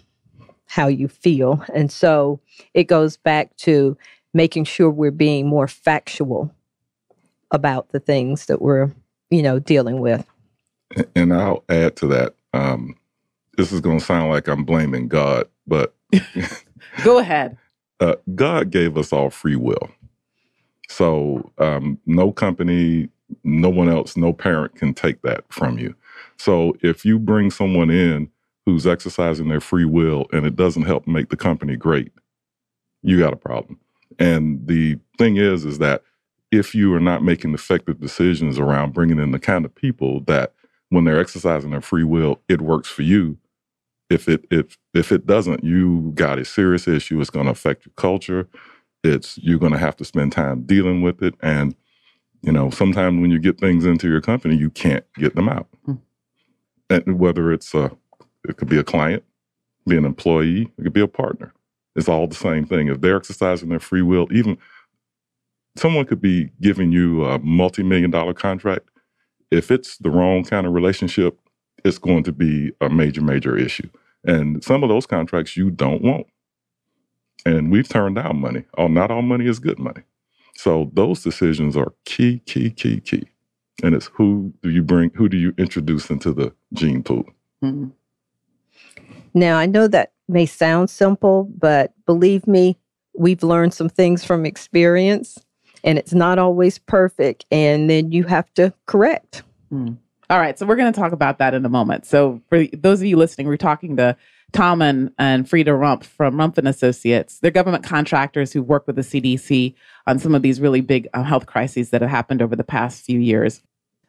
how 0.67 0.87
you 0.87 1.09
feel. 1.09 1.63
And 1.75 1.93
so 1.93 2.41
it 2.73 2.85
goes 2.85 3.17
back 3.17 3.55
to 3.59 3.97
making 4.35 4.65
sure 4.65 4.91
we're 4.91 5.11
being 5.11 5.47
more 5.47 5.69
factual 5.69 6.55
about 7.51 7.91
the 7.91 8.01
things 8.01 8.47
that 8.47 8.63
we're, 8.63 8.91
you 9.31 9.43
know, 9.43 9.59
dealing 9.59 10.01
with. 10.01 10.27
And 11.15 11.33
I'll 11.33 11.65
add 11.69 11.97
to 11.97 12.07
that. 12.09 12.35
Um, 12.53 12.97
this 13.57 13.73
is 13.73 13.81
going 13.81 13.99
to 13.99 14.05
sound 14.05 14.31
like 14.31 14.49
I'm 14.49 14.65
blaming 14.65 15.09
God, 15.09 15.49
but 15.67 15.95
go 17.05 17.19
ahead. 17.19 17.57
Uh, 18.01 18.17
God 18.35 18.71
gave 18.71 18.97
us 18.97 19.13
all 19.13 19.31
free 19.31 19.57
will. 19.57 19.91
So 20.89 21.51
um, 21.59 21.99
no 22.07 22.33
company, 22.33 23.09
no 23.45 23.69
one 23.69 23.89
else, 23.89 24.17
no 24.17 24.33
parent 24.33 24.75
can 24.75 24.93
take 24.93 25.23
that 25.23 25.45
from 25.51 25.79
you. 25.79 25.95
So 26.37 26.77
if 26.83 27.05
you 27.05 27.19
bring 27.19 27.51
someone 27.51 27.91
in 27.91 28.31
who's 28.67 28.87
exercising 28.87 29.49
their 29.49 29.61
free 29.61 29.85
will 29.85 30.27
and 30.33 30.45
it 30.47 30.57
doesn't 30.57 30.83
help 30.83 31.07
make 31.07 31.29
the 31.29 31.37
company 31.37 31.77
great, 31.77 32.13
you 33.03 33.19
got 33.19 33.33
a 33.33 33.37
problem. 33.37 33.79
And 34.19 34.67
the 34.67 34.99
thing 35.19 35.37
is, 35.37 35.65
is 35.65 35.79
that 35.79 36.03
if 36.53 36.75
you 36.75 36.95
are 36.95 37.01
not 37.01 37.25
making 37.25 37.55
effective 37.55 38.01
decisions 38.01 38.59
around 38.59 38.95
bringing 38.95 39.19
in 39.19 39.33
the 39.33 39.41
kind 39.41 39.65
of 39.65 39.75
people 39.75 40.21
that 40.23 40.55
when 40.91 41.05
they're 41.05 41.21
exercising 41.21 41.71
their 41.71 41.81
free 41.83 42.05
will, 42.05 42.41
it 42.49 42.63
works 42.63 42.89
for 42.89 43.03
you, 43.03 43.39
If 44.09 44.29
it 44.29 44.47
if 44.51 44.79
if 44.95 45.11
it 45.11 45.27
doesn't, 45.27 45.65
you 45.65 46.13
got 46.15 46.39
a 46.39 46.45
serious 46.45 46.87
issue. 46.87 47.21
It's 47.21 47.31
going 47.31 47.47
to 47.47 47.53
affect 47.53 47.87
your 47.87 47.93
culture. 47.97 48.49
It's 49.03 49.37
you're 49.39 49.59
going 49.59 49.73
to 49.73 49.79
have 49.79 49.97
to 49.97 50.05
spend 50.05 50.33
time 50.33 50.63
dealing 50.63 51.03
with 51.03 51.23
it, 51.23 51.35
and 51.43 51.75
you 52.43 52.53
know 52.53 52.71
sometimes 52.71 53.21
when 53.21 53.31
you 53.33 53.41
get 53.41 53.61
things 53.61 53.85
into 53.85 54.09
your 54.09 54.21
company, 54.21 54.57
you 54.57 54.71
can't 54.71 55.05
get 55.17 55.35
them 55.35 55.49
out. 55.49 55.69
Mm. 55.89 56.01
And 56.91 57.19
whether 57.21 57.53
it's 57.53 57.75
a 57.75 57.93
it 58.49 58.57
could 58.59 58.69
be 58.69 58.79
a 58.79 58.85
client, 58.85 59.25
be 59.89 59.97
an 59.97 60.05
employee, 60.07 60.71
it 60.79 60.83
could 60.83 60.93
be 60.95 61.03
a 61.03 61.09
partner. 61.09 61.53
It's 61.95 62.09
all 62.09 62.27
the 62.27 62.35
same 62.35 62.65
thing. 62.65 62.89
If 62.89 63.01
they're 63.01 63.17
exercising 63.17 63.69
their 63.69 63.81
free 63.81 64.03
will, 64.03 64.29
even 64.31 64.59
someone 65.77 66.07
could 66.07 66.21
be 66.21 66.51
giving 66.61 66.93
you 66.93 67.25
a 67.25 67.39
multi-million 67.39 68.11
dollar 68.11 68.35
contract. 68.35 68.89
If 69.51 69.71
it's 69.71 69.99
the 69.99 70.11
wrong 70.11 70.45
kind 70.45 70.67
of 70.67 70.73
relationship, 70.73 71.39
it's 71.85 71.99
going 71.99 72.23
to 72.25 72.33
be 72.33 72.73
a 72.81 72.89
major, 72.89 73.21
major 73.21 73.57
issue. 73.57 73.89
And 74.25 74.63
some 74.63 74.83
of 74.83 74.89
those 74.89 75.07
contracts 75.07 75.57
you 75.57 75.71
don't 75.71 76.03
want. 76.03 76.27
And 77.45 77.73
we've 77.73 77.89
turned 77.89 78.17
down 78.17 78.41
money. 78.41 78.65
Oh, 78.79 78.87
not 78.87 79.11
all 79.11 79.23
money 79.23 79.47
is 79.47 79.59
good 79.59 79.79
money. 79.79 80.03
So 80.55 80.91
those 80.95 81.23
decisions 81.23 81.77
are 81.77 81.93
key, 82.05 82.41
key, 82.47 82.71
key, 82.71 83.01
key. 83.01 83.25
And 83.83 83.95
it's 83.95 84.07
who 84.07 84.53
do 84.63 84.71
you 84.71 84.83
bring, 84.83 85.11
who 85.15 85.29
do 85.29 85.37
you 85.37 85.53
introduce 85.59 86.09
into 86.09 86.33
the 86.33 86.55
gene 86.73 87.03
pool? 87.03 87.25
Mm-hmm. 87.65 87.89
Now, 89.35 89.57
I 89.57 89.67
know 89.67 89.89
that 89.89 90.13
may 90.29 90.47
sound 90.47 90.91
simple, 90.91 91.49
but 91.59 91.93
believe 92.07 92.47
me, 92.47 92.79
we've 93.15 93.43
learned 93.43 93.75
some 93.75 93.89
things 93.89 94.25
from 94.25 94.47
experience 94.47 95.39
and 95.85 95.99
it's 95.99 96.15
not 96.15 96.39
always 96.39 96.79
perfect. 96.79 97.45
And 97.51 97.91
then 97.91 98.13
you 98.13 98.25
have 98.25 98.53
to 98.55 98.73
correct. 98.87 99.43
Mm. 99.73 99.99
All 100.31 100.39
right. 100.39 100.59
So 100.59 100.65
we're 100.65 100.77
going 100.77 100.93
to 100.93 100.99
talk 100.99 101.13
about 101.13 101.39
that 101.39 101.55
in 101.55 101.65
a 101.65 101.69
moment. 101.69 102.07
So 102.07 102.41
for 102.49 102.65
those 102.73 103.01
of 103.01 103.07
you 103.07 103.17
listening, 103.17 103.47
we're 103.47 103.57
talking 103.57 103.97
to 103.97 104.17
Tom 104.53 104.81
and, 104.81 105.13
and 105.19 105.49
Frida 105.49 105.71
Rumpf 105.71 106.05
from 106.05 106.37
Rumpf 106.37 106.59
and 106.59 106.69
Associates. 106.69 107.39
They're 107.39 107.51
government 107.51 107.85
contractors 107.85 108.53
who 108.53 108.63
work 108.63 108.87
with 108.87 108.97
the 108.97 109.03
CDC 109.03 109.75
on 110.07 110.19
some 110.19 110.35
of 110.35 110.43
these 110.43 110.61
really 110.61 110.81
big 110.81 111.09
uh, 111.13 111.23
health 111.23 111.47
crises 111.47 111.91
that 111.91 112.03
have 112.03 112.11
happened 112.11 112.43
over 112.43 112.57
the 112.57 112.65
past 112.65 113.05
few 113.05 113.19
years. 113.19 113.63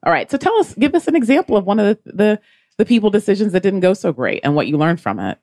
All 0.06 0.12
right. 0.12 0.30
So 0.30 0.38
tell 0.38 0.58
us, 0.60 0.74
give 0.76 0.96
us 0.96 1.08
an 1.08 1.16
example 1.16 1.58
of 1.58 1.66
one 1.66 1.80
of 1.80 1.98
the, 2.04 2.14
the, 2.14 2.40
the 2.78 2.86
people 2.86 3.10
decisions 3.10 3.54
that 3.54 3.64
didn't 3.64 3.82
go 3.82 3.94
so 3.94 4.12
great 4.12 4.42
and 4.44 4.56
what 4.56 4.68
you 4.68 4.78
learned 4.78 5.00
from 5.00 5.20
it 5.20 5.38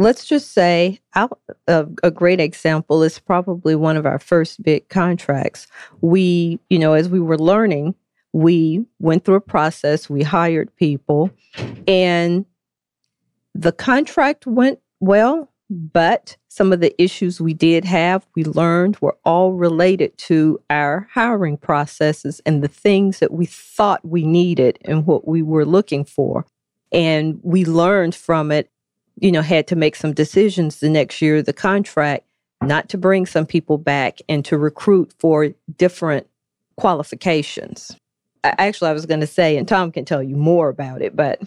let's 0.00 0.24
just 0.24 0.52
say 0.52 0.98
out, 1.14 1.38
a, 1.68 1.86
a, 2.02 2.10
great 2.10 2.40
example 2.40 3.02
is 3.02 3.18
probably 3.18 3.74
one 3.74 3.98
of 3.98 4.06
our 4.06 4.18
first 4.18 4.62
big 4.62 4.88
contracts. 4.88 5.66
We, 6.00 6.58
you 6.70 6.78
know, 6.78 6.94
as 6.94 7.10
we 7.10 7.20
were 7.20 7.38
learning, 7.38 7.94
we 8.32 8.84
went 8.98 9.24
through 9.24 9.34
a 9.34 9.40
process, 9.42 10.08
we 10.08 10.22
hired 10.22 10.74
people, 10.76 11.30
and 11.86 12.46
the 13.54 13.72
contract 13.72 14.46
went 14.46 14.78
well, 15.00 15.50
but 15.68 16.36
some 16.48 16.72
of 16.72 16.80
the 16.80 17.00
issues 17.00 17.40
we 17.40 17.52
did 17.52 17.84
have, 17.84 18.26
we 18.34 18.44
learned 18.44 18.96
were 19.00 19.18
all 19.24 19.52
related 19.52 20.16
to 20.18 20.60
our 20.70 21.08
hiring 21.12 21.58
processes 21.58 22.40
and 22.46 22.62
the 22.62 22.68
things 22.68 23.18
that 23.18 23.32
we 23.32 23.44
thought 23.44 24.04
we 24.04 24.24
needed 24.24 24.78
and 24.84 25.06
what 25.06 25.28
we 25.28 25.42
were 25.42 25.66
looking 25.66 26.04
for. 26.04 26.46
And 26.92 27.38
we 27.42 27.64
learned 27.64 28.14
from 28.14 28.50
it 28.50 28.70
you 29.20 29.30
know, 29.30 29.42
had 29.42 29.66
to 29.68 29.76
make 29.76 29.94
some 29.94 30.12
decisions 30.12 30.80
the 30.80 30.88
next 30.88 31.22
year, 31.22 31.42
the 31.42 31.52
contract, 31.52 32.26
not 32.62 32.88
to 32.88 32.98
bring 32.98 33.26
some 33.26 33.46
people 33.46 33.78
back 33.78 34.18
and 34.28 34.44
to 34.46 34.58
recruit 34.58 35.12
for 35.18 35.50
different 35.76 36.26
qualifications. 36.76 37.96
Actually, 38.42 38.90
I 38.90 38.94
was 38.94 39.06
going 39.06 39.20
to 39.20 39.26
say, 39.26 39.56
and 39.56 39.68
Tom 39.68 39.92
can 39.92 40.06
tell 40.06 40.22
you 40.22 40.36
more 40.36 40.70
about 40.70 41.02
it, 41.02 41.14
but 41.14 41.42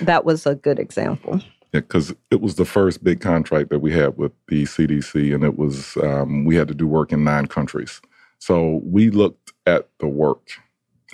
that 0.00 0.24
was 0.24 0.46
a 0.46 0.54
good 0.54 0.78
example. 0.78 1.40
Yeah, 1.72 1.80
because 1.80 2.14
it 2.30 2.40
was 2.40 2.54
the 2.54 2.64
first 2.64 3.02
big 3.02 3.20
contract 3.20 3.70
that 3.70 3.80
we 3.80 3.92
had 3.92 4.16
with 4.16 4.32
the 4.48 4.64
CDC, 4.64 5.34
and 5.34 5.44
it 5.44 5.58
was 5.58 5.96
um, 5.98 6.44
we 6.44 6.54
had 6.56 6.68
to 6.68 6.74
do 6.74 6.86
work 6.86 7.12
in 7.12 7.24
nine 7.24 7.46
countries. 7.46 8.00
So 8.38 8.80
we 8.84 9.10
looked 9.10 9.52
at 9.66 9.88
the 9.98 10.08
work 10.08 10.50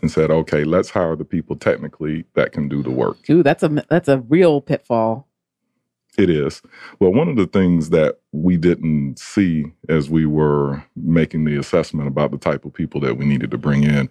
and 0.03 0.11
said, 0.11 0.31
okay, 0.31 0.65
let's 0.65 0.91
hire 0.91 1.17
the 1.17 1.25
people 1.25 1.57
technically 1.57 2.25
that 2.35 2.53
can 2.53 2.69
do 2.69 2.83
the 2.83 2.91
work. 2.93 3.19
Ooh, 3.31 3.43
that's 3.43 3.63
a 3.63 3.69
that's 3.89 4.09
a 4.09 4.19
real 4.21 4.61
pitfall. 4.61 5.29
It 6.19 6.31
is. 6.31 6.63
Well, 6.99 7.13
one 7.13 7.29
of 7.29 7.37
the 7.37 7.47
things 7.47 7.91
that 7.91 8.21
we 8.33 8.57
didn't 8.57 9.19
see 9.19 9.67
as 9.89 10.09
we 10.11 10.27
were 10.27 10.83
making 10.97 11.45
the 11.45 11.57
assessment 11.57 12.09
about 12.09 12.31
the 12.31 12.39
type 12.39 12.65
of 12.65 12.73
people 12.73 13.01
that 13.03 13.17
we 13.17 13.27
needed 13.27 13.51
to 13.51 13.59
bring 13.59 13.85
in, 13.85 14.09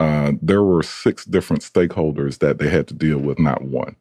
uh, 0.00 0.32
there 0.42 0.62
were 0.62 0.82
six 0.82 1.24
different 1.24 1.62
stakeholders 1.62 2.38
that 2.38 2.58
they 2.58 2.68
had 2.68 2.88
to 2.88 2.94
deal 2.94 3.18
with, 3.18 3.38
not 3.38 3.62
one. 3.62 3.96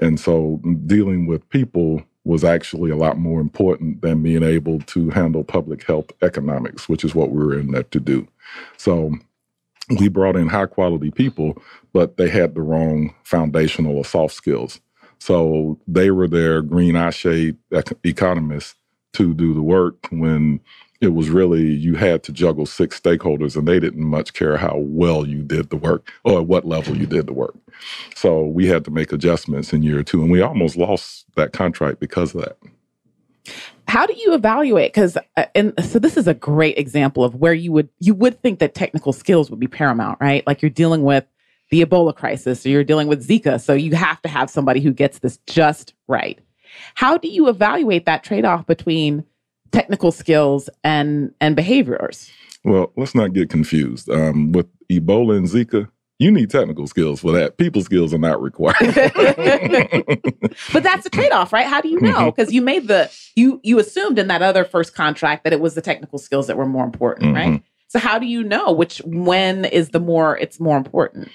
And 0.00 0.18
so 0.18 0.60
dealing 0.86 1.26
with 1.26 1.48
people 1.50 2.02
was 2.24 2.44
actually 2.44 2.90
a 2.90 2.96
lot 2.96 3.18
more 3.18 3.40
important 3.40 4.02
than 4.02 4.22
being 4.22 4.42
able 4.42 4.80
to 4.80 5.10
handle 5.10 5.44
public 5.44 5.84
health 5.84 6.10
economics, 6.22 6.88
which 6.88 7.04
is 7.04 7.14
what 7.14 7.30
we 7.30 7.44
were 7.44 7.58
in 7.58 7.70
there 7.72 7.82
to 7.84 8.00
do. 8.00 8.26
So 8.76 9.14
we 9.88 10.08
brought 10.08 10.36
in 10.36 10.48
high 10.48 10.66
quality 10.66 11.10
people, 11.10 11.62
but 11.92 12.16
they 12.16 12.28
had 12.28 12.54
the 12.54 12.62
wrong 12.62 13.14
foundational 13.24 13.96
or 13.96 14.04
soft 14.04 14.34
skills. 14.34 14.80
So 15.18 15.78
they 15.86 16.10
were 16.10 16.28
their 16.28 16.62
green 16.62 16.96
eye 16.96 17.10
shade 17.10 17.56
economists 18.04 18.74
to 19.14 19.32
do 19.34 19.54
the 19.54 19.62
work 19.62 20.08
when 20.10 20.60
it 21.00 21.14
was 21.14 21.30
really 21.30 21.62
you 21.62 21.94
had 21.94 22.22
to 22.24 22.32
juggle 22.32 22.66
six 22.66 23.00
stakeholders 23.00 23.56
and 23.56 23.68
they 23.68 23.78
didn't 23.78 24.04
much 24.04 24.32
care 24.32 24.56
how 24.56 24.76
well 24.78 25.26
you 25.26 25.42
did 25.42 25.70
the 25.70 25.76
work 25.76 26.10
or 26.24 26.40
at 26.40 26.46
what 26.46 26.64
level 26.64 26.96
you 26.96 27.06
did 27.06 27.26
the 27.26 27.32
work. 27.32 27.54
So 28.14 28.44
we 28.44 28.66
had 28.66 28.84
to 28.86 28.90
make 28.90 29.12
adjustments 29.12 29.72
in 29.72 29.82
year 29.82 30.02
two 30.02 30.22
and 30.22 30.30
we 30.30 30.40
almost 30.40 30.76
lost 30.76 31.26
that 31.36 31.52
contract 31.52 32.00
because 32.00 32.34
of 32.34 32.42
that. 32.42 32.58
How 33.86 34.06
do 34.06 34.14
you 34.14 34.34
evaluate? 34.34 34.92
Because 34.92 35.16
uh, 35.36 35.44
and 35.54 35.72
so 35.84 35.98
this 35.98 36.16
is 36.16 36.26
a 36.26 36.34
great 36.34 36.78
example 36.78 37.24
of 37.24 37.34
where 37.34 37.54
you 37.54 37.72
would 37.72 37.88
you 38.00 38.14
would 38.14 38.40
think 38.40 38.58
that 38.58 38.74
technical 38.74 39.12
skills 39.12 39.50
would 39.50 39.60
be 39.60 39.68
paramount, 39.68 40.18
right? 40.20 40.46
Like 40.46 40.62
you're 40.62 40.70
dealing 40.70 41.02
with 41.02 41.24
the 41.70 41.84
Ebola 41.84 42.14
crisis 42.14 42.64
or 42.64 42.68
you're 42.68 42.84
dealing 42.84 43.08
with 43.08 43.26
Zika. 43.26 43.60
So 43.60 43.72
you 43.72 43.94
have 43.94 44.20
to 44.22 44.28
have 44.28 44.50
somebody 44.50 44.80
who 44.80 44.92
gets 44.92 45.18
this 45.18 45.38
just 45.46 45.94
right. 46.08 46.38
How 46.94 47.16
do 47.16 47.28
you 47.28 47.48
evaluate 47.48 48.06
that 48.06 48.24
trade 48.24 48.44
off 48.44 48.66
between 48.66 49.24
technical 49.72 50.12
skills 50.12 50.68
and, 50.82 51.32
and 51.40 51.56
behaviors? 51.56 52.30
Well, 52.64 52.92
let's 52.96 53.14
not 53.14 53.32
get 53.32 53.50
confused. 53.50 54.08
Um, 54.08 54.52
with 54.52 54.66
Ebola 54.88 55.36
and 55.36 55.46
Zika, 55.46 55.88
you 56.24 56.30
need 56.30 56.50
technical 56.50 56.86
skills 56.86 57.20
for 57.20 57.32
that. 57.32 57.58
People 57.58 57.82
skills 57.82 58.14
are 58.14 58.18
not 58.18 58.40
required. 58.42 58.76
but 60.72 60.82
that's 60.82 61.06
a 61.06 61.10
trade-off, 61.10 61.52
right? 61.52 61.66
How 61.66 61.80
do 61.80 61.88
you 61.88 62.00
know? 62.00 62.30
Because 62.30 62.48
mm-hmm. 62.48 62.54
you 62.54 62.62
made 62.62 62.88
the 62.88 63.10
you 63.36 63.60
you 63.62 63.78
assumed 63.78 64.18
in 64.18 64.28
that 64.28 64.42
other 64.42 64.64
first 64.64 64.94
contract 64.94 65.44
that 65.44 65.52
it 65.52 65.60
was 65.60 65.74
the 65.74 65.82
technical 65.82 66.18
skills 66.18 66.46
that 66.46 66.56
were 66.56 66.66
more 66.66 66.84
important, 66.84 67.34
mm-hmm. 67.34 67.50
right? 67.52 67.62
So 67.88 67.98
how 67.98 68.18
do 68.18 68.26
you 68.26 68.42
know 68.42 68.72
which 68.72 68.98
when 69.04 69.66
is 69.66 69.90
the 69.90 70.00
more 70.00 70.36
it's 70.38 70.58
more 70.58 70.76
important? 70.76 71.28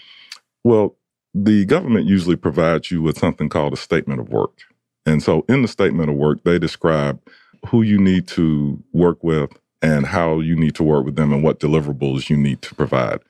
Well, 0.64 0.98
the 1.34 1.66
government 1.66 2.08
usually 2.08 2.36
provides 2.36 2.92
you 2.92 3.02
with 3.02 3.18
something 3.18 3.50
called 3.50 3.74
a 3.74 3.78
statement 3.78 4.20
of 4.20 4.30
work. 4.30 4.64
And 5.06 5.24
so 5.24 5.46
in 5.48 5.62
the 5.62 5.68
statement 5.68 6.10
of 6.10 6.16
work, 6.16 6.44
they 6.44 6.60
describe 6.60 7.22
who 7.68 7.82
you 7.82 7.98
need 7.98 8.28
to 8.30 8.82
work 8.92 9.24
with 9.24 9.52
and 9.82 10.06
how 10.06 10.40
you 10.40 10.56
need 10.56 10.76
to 10.76 10.84
work 10.84 11.06
with 11.06 11.16
them 11.16 11.32
and 11.32 11.44
what 11.44 11.60
deliverables 11.60 12.30
you 12.30 12.38
need 12.38 12.62
to 12.64 12.76
provide. 12.76 13.22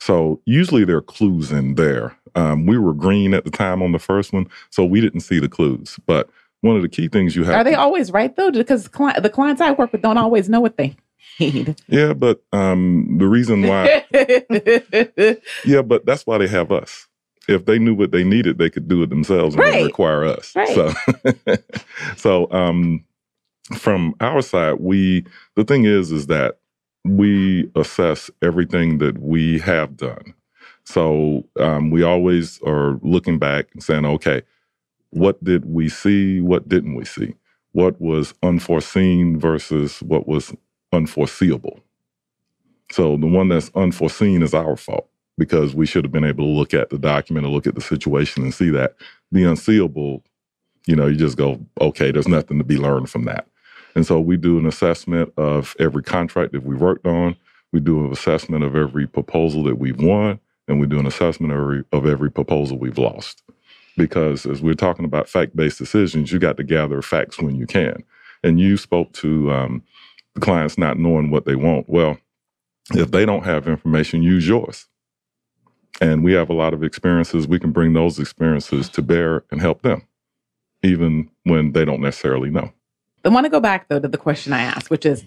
So 0.00 0.40
usually 0.44 0.84
there 0.84 0.96
are 0.96 1.02
clues 1.02 1.50
in 1.50 1.74
there. 1.74 2.16
Um, 2.34 2.66
we 2.66 2.78
were 2.78 2.94
green 2.94 3.34
at 3.34 3.44
the 3.44 3.50
time 3.50 3.82
on 3.82 3.92
the 3.92 3.98
first 3.98 4.32
one, 4.32 4.46
so 4.70 4.84
we 4.84 5.00
didn't 5.00 5.20
see 5.20 5.38
the 5.38 5.48
clues. 5.48 5.98
But 6.06 6.30
one 6.60 6.76
of 6.76 6.82
the 6.82 6.88
key 6.88 7.08
things 7.08 7.36
you 7.36 7.44
have 7.44 7.54
are 7.54 7.64
they 7.64 7.72
to, 7.72 7.80
always 7.80 8.10
right 8.10 8.34
though? 8.36 8.50
Because 8.50 8.84
the 8.84 9.30
clients 9.32 9.60
I 9.60 9.72
work 9.72 9.92
with 9.92 10.02
don't 10.02 10.18
always 10.18 10.48
know 10.48 10.60
what 10.60 10.76
they 10.76 10.96
need. 11.40 11.76
Yeah, 11.88 12.14
but 12.14 12.42
um, 12.52 13.16
the 13.18 13.26
reason 13.26 13.62
why, 13.62 14.04
yeah, 15.64 15.82
but 15.82 16.04
that's 16.04 16.26
why 16.26 16.38
they 16.38 16.48
have 16.48 16.72
us. 16.72 17.06
If 17.48 17.64
they 17.64 17.78
knew 17.78 17.94
what 17.94 18.10
they 18.10 18.24
needed, 18.24 18.58
they 18.58 18.70
could 18.70 18.88
do 18.88 19.02
it 19.02 19.08
themselves 19.08 19.54
and 19.54 19.62
right. 19.62 19.84
require 19.84 20.24
us. 20.24 20.52
Right. 20.54 20.68
So, 20.68 20.92
so 22.16 22.52
um, 22.52 23.04
from 23.76 24.14
our 24.20 24.42
side, 24.42 24.80
we 24.80 25.24
the 25.54 25.64
thing 25.64 25.84
is, 25.84 26.12
is 26.12 26.26
that 26.26 26.58
we 27.16 27.70
assess 27.76 28.30
everything 28.42 28.98
that 28.98 29.18
we 29.20 29.60
have 29.60 29.96
done. 29.96 30.34
So 30.84 31.46
um, 31.60 31.90
we 31.90 32.02
always 32.02 32.60
are 32.62 32.98
looking 33.02 33.38
back 33.38 33.68
and 33.74 33.82
saying, 33.82 34.06
okay, 34.06 34.42
what 35.10 35.42
did 35.44 35.66
we 35.66 35.88
see? 35.88 36.40
What 36.42 36.68
didn't 36.68 36.96
we 36.96 37.06
see? 37.06 37.34
What 37.72 38.00
was 38.00 38.34
unforeseen 38.42 39.40
versus 39.40 40.02
what 40.02 40.28
was 40.28 40.54
unforeseeable. 40.92 41.80
So 42.92 43.16
the 43.18 43.26
one 43.26 43.48
that's 43.48 43.70
unforeseen 43.74 44.42
is 44.42 44.54
our 44.54 44.76
fault 44.76 45.08
because 45.38 45.74
we 45.74 45.86
should 45.86 46.04
have 46.04 46.12
been 46.12 46.24
able 46.24 46.44
to 46.44 46.50
look 46.50 46.74
at 46.74 46.90
the 46.90 46.98
document 46.98 47.46
and 47.46 47.54
look 47.54 47.66
at 47.68 47.76
the 47.76 47.82
situation 47.82 48.44
and 48.44 48.54
see 48.54 48.70
that. 48.70 48.96
The 49.32 49.44
unseeable, 49.44 50.24
you 50.86 50.96
know, 50.96 51.08
you 51.08 51.16
just 51.16 51.38
go, 51.38 51.60
okay, 51.80 52.12
there's 52.12 52.28
nothing 52.28 52.58
to 52.58 52.64
be 52.64 52.78
learned 52.78 53.10
from 53.10 53.26
that. 53.26 53.47
And 53.98 54.06
so 54.06 54.20
we 54.22 54.38
do 54.38 54.58
an 54.58 54.66
assessment 54.66 55.34
of 55.38 55.76
every 55.80 56.04
contract 56.04 56.54
that 56.54 56.64
we 56.64 56.76
worked 56.76 57.06
on. 57.06 57.36
We 57.74 57.80
do 57.80 58.06
an 58.06 58.12
assessment 58.12 58.64
of 58.64 58.76
every 58.76 59.08
proposal 59.08 59.64
that 59.64 59.78
we've 59.78 60.00
won, 60.00 60.40
and 60.68 60.80
we 60.80 60.88
do 60.88 61.00
an 61.00 61.06
assessment 61.06 61.52
of 61.52 61.60
every, 61.60 61.84
of 61.92 62.06
every 62.06 62.32
proposal 62.32 62.78
we've 62.78 62.98
lost. 62.98 63.34
because 63.96 64.46
as 64.46 64.62
we're 64.62 64.74
talking 64.74 65.06
about 65.06 65.30
fact 65.30 65.56
based 65.56 65.78
decisions, 65.78 66.32
you 66.32 66.40
got 66.40 66.58
to 66.58 66.64
gather 66.64 67.02
facts 67.02 67.40
when 67.40 67.56
you 67.56 67.66
can. 67.66 68.04
And 68.44 68.60
you 68.60 68.78
spoke 68.78 69.14
to 69.14 69.52
um, 69.52 69.84
the 70.34 70.42
clients 70.42 70.78
not 70.78 70.98
knowing 70.98 71.30
what 71.30 71.46
they 71.46 71.56
want. 71.56 71.88
Well, 71.88 72.18
if 72.94 73.10
they 73.12 73.26
don't 73.26 73.44
have 73.44 73.68
information, 73.68 74.22
use 74.22 74.48
yours. 74.48 74.86
And 76.00 76.24
we 76.24 76.34
have 76.34 76.50
a 76.50 76.54
lot 76.54 76.74
of 76.74 76.84
experiences. 76.84 77.48
We 77.48 77.60
can 77.60 77.72
bring 77.72 77.94
those 77.94 78.18
experiences 78.20 78.88
to 78.90 79.02
bear 79.02 79.44
and 79.50 79.60
help 79.60 79.82
them, 79.82 80.02
even 80.82 81.30
when 81.44 81.72
they 81.72 81.84
don't 81.84 82.02
necessarily 82.02 82.50
know. 82.50 82.72
I 83.24 83.28
want 83.30 83.44
to 83.44 83.50
go 83.50 83.60
back 83.60 83.88
though 83.88 84.00
to 84.00 84.08
the 84.08 84.18
question 84.18 84.52
I 84.52 84.62
asked, 84.62 84.90
which 84.90 85.06
is 85.06 85.24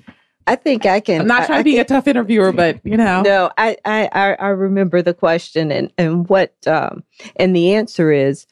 I 0.47 0.55
think 0.55 0.85
I 0.85 0.99
can. 0.99 1.21
I'm 1.21 1.27
not 1.27 1.45
trying 1.45 1.59
I, 1.59 1.61
to 1.61 1.63
be 1.63 1.79
a 1.79 1.85
tough 1.85 2.07
interviewer, 2.07 2.51
but 2.51 2.79
you 2.83 2.97
know. 2.97 3.21
No, 3.21 3.51
I 3.57 3.77
I 3.85 4.35
I 4.39 4.47
remember 4.47 5.01
the 5.01 5.13
question 5.13 5.71
and 5.71 5.91
and 5.97 6.27
what 6.29 6.55
um 6.67 7.03
and 7.35 7.55
the 7.55 7.73
answer 7.73 8.11
is 8.11 8.47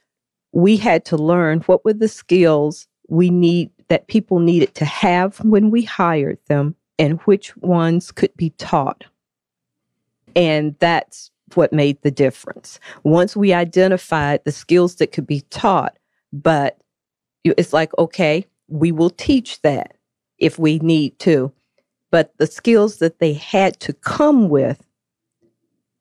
we 0.51 0.77
had 0.77 1.05
to 1.05 1.17
learn 1.17 1.61
what 1.61 1.83
were 1.85 1.93
the 1.93 2.07
skills 2.07 2.87
we 3.07 3.29
need 3.29 3.71
that 3.87 4.07
people 4.07 4.39
needed 4.39 4.75
to 4.75 4.85
have 4.85 5.39
when 5.43 5.71
we 5.71 5.81
hired 5.81 6.37
them 6.47 6.75
and 6.97 7.19
which 7.21 7.55
ones 7.57 8.11
could 8.11 8.35
be 8.35 8.51
taught. 8.51 9.05
And 10.35 10.75
that's 10.79 11.31
what 11.55 11.73
made 11.73 12.01
the 12.03 12.11
difference. 12.11 12.79
Once 13.03 13.35
we 13.35 13.51
identified 13.51 14.41
the 14.45 14.51
skills 14.51 14.95
that 14.95 15.11
could 15.11 15.25
be 15.25 15.41
taught, 15.49 15.97
but 16.31 16.77
it's 17.43 17.73
like, 17.73 17.97
okay, 17.97 18.45
we 18.69 18.91
will 18.91 19.09
teach 19.09 19.61
that 19.61 19.95
if 20.37 20.57
we 20.57 20.79
need 20.79 21.17
to. 21.19 21.51
But 22.11 22.33
the 22.37 22.47
skills 22.47 22.97
that 22.97 23.19
they 23.19 23.33
had 23.33 23.79
to 23.81 23.93
come 23.93 24.49
with, 24.49 24.81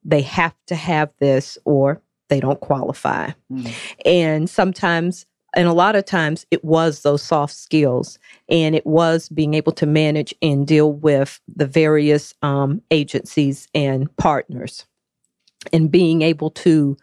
they 0.03 0.21
have 0.21 0.55
to 0.67 0.75
have 0.75 1.11
this 1.19 1.57
or 1.65 2.01
they 2.29 2.39
don't 2.39 2.59
qualify. 2.59 3.31
Mm. 3.51 3.73
And 4.05 4.49
sometimes, 4.49 5.25
and 5.55 5.67
a 5.67 5.73
lot 5.73 5.95
of 5.95 6.05
times, 6.05 6.45
it 6.51 6.63
was 6.63 7.01
those 7.01 7.21
soft 7.21 7.53
skills 7.55 8.17
and 8.47 8.75
it 8.75 8.85
was 8.85 9.29
being 9.29 9.53
able 9.53 9.71
to 9.73 9.85
manage 9.85 10.33
and 10.41 10.65
deal 10.65 10.93
with 10.93 11.39
the 11.53 11.67
various 11.67 12.33
um, 12.41 12.81
agencies 12.91 13.67
and 13.75 14.15
partners 14.17 14.85
and 15.73 15.91
being 15.91 16.21
able 16.21 16.51
to 16.51 16.97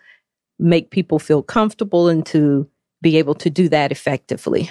make 0.59 0.91
people 0.91 1.19
feel 1.19 1.43
comfortable 1.43 2.09
and 2.09 2.25
to 2.27 2.69
be 3.03 3.19
able 3.19 3.35
to 3.35 3.51
do 3.51 3.69
that 3.69 3.93
effectively 3.93 4.71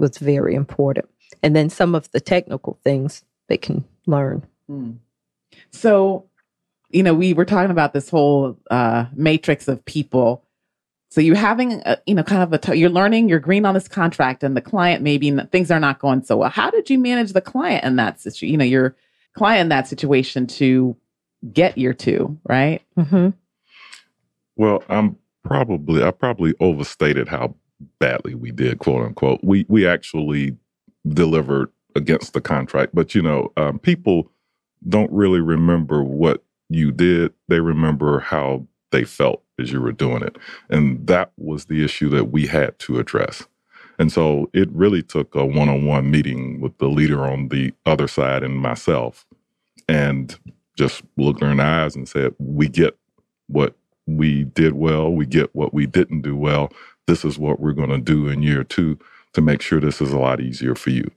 was 0.00 0.18
very 0.18 0.54
important. 0.54 1.08
And 1.42 1.54
then 1.54 1.70
some 1.70 1.94
of 1.94 2.10
the 2.10 2.20
technical 2.20 2.78
things 2.82 3.24
they 3.48 3.56
can 3.56 3.84
learn. 4.06 4.44
Mm. 4.68 4.98
So, 5.70 6.26
you 6.90 7.02
know, 7.02 7.14
we 7.14 7.32
were 7.34 7.44
talking 7.44 7.70
about 7.70 7.92
this 7.92 8.08
whole 8.08 8.58
uh, 8.70 9.06
matrix 9.14 9.68
of 9.68 9.84
people. 9.84 10.44
So 11.10 11.20
you're 11.20 11.36
having, 11.36 11.82
a, 11.84 11.98
you 12.06 12.14
know, 12.14 12.22
kind 12.22 12.42
of 12.42 12.52
a, 12.52 12.58
t- 12.58 12.74
you're 12.74 12.90
learning, 12.90 13.28
you're 13.28 13.40
green 13.40 13.64
on 13.64 13.74
this 13.74 13.88
contract, 13.88 14.42
and 14.42 14.56
the 14.56 14.60
client 14.60 15.02
maybe 15.02 15.30
things 15.52 15.70
are 15.70 15.80
not 15.80 15.98
going 15.98 16.22
so 16.22 16.36
well. 16.36 16.50
How 16.50 16.70
did 16.70 16.88
you 16.90 16.98
manage 16.98 17.32
the 17.32 17.40
client 17.40 17.84
in 17.84 17.96
that 17.96 18.20
situation? 18.20 18.52
You 18.52 18.58
know, 18.58 18.64
your 18.64 18.96
client 19.34 19.62
in 19.62 19.68
that 19.70 19.88
situation 19.88 20.46
to 20.46 20.96
get 21.52 21.78
your 21.78 21.94
two, 21.94 22.38
right? 22.48 22.82
Mm-hmm. 22.96 23.30
Well, 24.56 24.84
I'm 24.88 25.16
probably 25.44 26.02
I 26.02 26.10
probably 26.10 26.54
overstated 26.60 27.28
how 27.28 27.54
badly 27.98 28.34
we 28.34 28.50
did, 28.50 28.78
quote 28.78 29.04
unquote. 29.04 29.40
We 29.42 29.66
we 29.68 29.86
actually 29.86 30.56
delivered 31.08 31.70
against 31.96 32.32
the 32.32 32.40
contract, 32.40 32.94
but 32.94 33.14
you 33.14 33.22
know, 33.22 33.52
um, 33.56 33.78
people 33.78 34.30
don't 34.88 35.10
really 35.12 35.40
remember 35.40 36.02
what 36.02 36.42
you 36.68 36.92
did. 36.92 37.32
They 37.48 37.60
remember 37.60 38.20
how 38.20 38.66
they 38.90 39.04
felt 39.04 39.42
as 39.58 39.72
you 39.72 39.80
were 39.80 39.92
doing 39.92 40.22
it, 40.22 40.36
and 40.68 41.06
that 41.06 41.32
was 41.36 41.66
the 41.66 41.84
issue 41.84 42.08
that 42.10 42.26
we 42.26 42.46
had 42.46 42.78
to 42.80 42.98
address. 42.98 43.46
And 43.98 44.10
so 44.10 44.48
it 44.54 44.70
really 44.70 45.02
took 45.02 45.34
a 45.34 45.44
one-on-one 45.44 46.10
meeting 46.10 46.60
with 46.60 46.76
the 46.78 46.88
leader 46.88 47.22
on 47.26 47.48
the 47.48 47.74
other 47.84 48.08
side 48.08 48.42
and 48.42 48.56
myself, 48.56 49.26
and 49.88 50.38
just 50.76 51.02
looked 51.18 51.40
her 51.42 51.50
in 51.50 51.58
the 51.58 51.64
eyes 51.64 51.96
and 51.96 52.08
said, 52.08 52.34
"We 52.38 52.68
get 52.68 52.96
what 53.48 53.74
we 54.06 54.44
did 54.44 54.72
well. 54.74 55.12
We 55.12 55.26
get 55.26 55.54
what 55.54 55.74
we 55.74 55.86
didn't 55.86 56.22
do 56.22 56.36
well 56.36 56.72
this 57.06 57.24
is 57.24 57.38
what 57.38 57.60
we're 57.60 57.72
going 57.72 57.90
to 57.90 57.98
do 57.98 58.28
in 58.28 58.42
year 58.42 58.64
two 58.64 58.98
to 59.32 59.40
make 59.40 59.62
sure 59.62 59.80
this 59.80 60.00
is 60.00 60.12
a 60.12 60.18
lot 60.18 60.40
easier 60.40 60.74
for 60.74 60.90
you. 60.90 61.10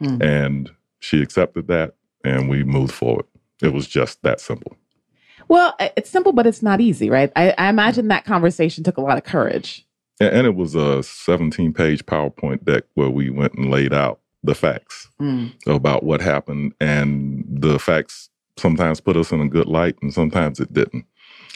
Mm. 0.00 0.22
And 0.22 0.70
she 1.00 1.22
accepted 1.22 1.68
that 1.68 1.94
and 2.24 2.48
we 2.48 2.64
moved 2.64 2.92
forward. 2.92 3.26
It 3.62 3.72
was 3.72 3.86
just 3.86 4.22
that 4.22 4.40
simple. 4.40 4.76
Well, 5.48 5.74
it's 5.78 6.10
simple, 6.10 6.32
but 6.32 6.46
it's 6.46 6.62
not 6.62 6.80
easy, 6.80 7.08
right? 7.08 7.30
I, 7.36 7.54
I 7.56 7.68
imagine 7.68 8.08
that 8.08 8.24
conversation 8.24 8.82
took 8.82 8.96
a 8.96 9.02
lot 9.02 9.16
of 9.16 9.24
courage. 9.24 9.86
And, 10.18 10.30
and, 10.30 10.46
it 10.46 10.56
was 10.56 10.74
a 10.74 11.02
17 11.02 11.72
page 11.72 12.04
PowerPoint 12.04 12.64
deck 12.64 12.84
where 12.94 13.10
we 13.10 13.30
went 13.30 13.54
and 13.54 13.70
laid 13.70 13.92
out 13.92 14.20
the 14.42 14.54
facts 14.54 15.08
mm. 15.20 15.52
about 15.66 16.02
what 16.02 16.20
happened. 16.20 16.74
And 16.80 17.44
the 17.48 17.78
facts 17.78 18.28
sometimes 18.58 19.00
put 19.00 19.16
us 19.16 19.30
in 19.30 19.40
a 19.40 19.48
good 19.48 19.66
light 19.66 19.96
and 20.02 20.12
sometimes 20.12 20.58
it 20.58 20.72
didn't. 20.72 21.06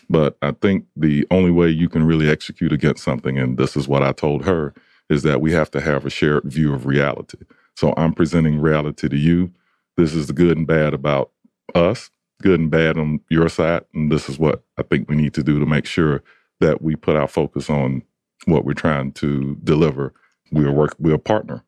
But 0.08 0.36
I 0.42 0.52
think 0.52 0.86
the 0.96 1.26
only 1.30 1.50
way 1.50 1.68
you 1.68 1.88
can 1.88 2.04
really 2.04 2.28
execute 2.28 2.72
against 2.72 3.04
something, 3.04 3.38
and 3.38 3.58
this 3.58 3.76
is 3.76 3.88
what 3.88 4.02
I 4.02 4.12
told 4.12 4.44
her, 4.44 4.74
is 5.08 5.22
that 5.22 5.40
we 5.40 5.52
have 5.52 5.70
to 5.72 5.80
have 5.80 6.06
a 6.06 6.10
shared 6.10 6.44
view 6.44 6.72
of 6.72 6.86
reality. 6.86 7.38
So 7.76 7.94
I'm 7.96 8.12
presenting 8.12 8.60
reality 8.60 9.08
to 9.08 9.16
you. 9.16 9.52
This 9.96 10.14
is 10.14 10.28
the 10.28 10.32
good 10.32 10.56
and 10.56 10.66
bad 10.66 10.94
about 10.94 11.30
us, 11.74 12.10
good 12.42 12.60
and 12.60 12.70
bad 12.70 12.96
on 12.96 13.20
your 13.28 13.48
side. 13.48 13.84
And 13.92 14.10
this 14.10 14.28
is 14.28 14.38
what 14.38 14.62
I 14.78 14.82
think 14.82 15.08
we 15.08 15.16
need 15.16 15.34
to 15.34 15.42
do 15.42 15.58
to 15.58 15.66
make 15.66 15.86
sure 15.86 16.22
that 16.60 16.82
we 16.82 16.94
put 16.94 17.16
our 17.16 17.28
focus 17.28 17.68
on 17.68 18.02
what 18.46 18.64
we're 18.64 18.72
trying 18.72 19.12
to 19.12 19.56
deliver. 19.64 20.14
We're 20.52 20.72
work, 20.72 20.94
we're 20.98 21.14
a 21.14 21.18
partner. 21.18 21.64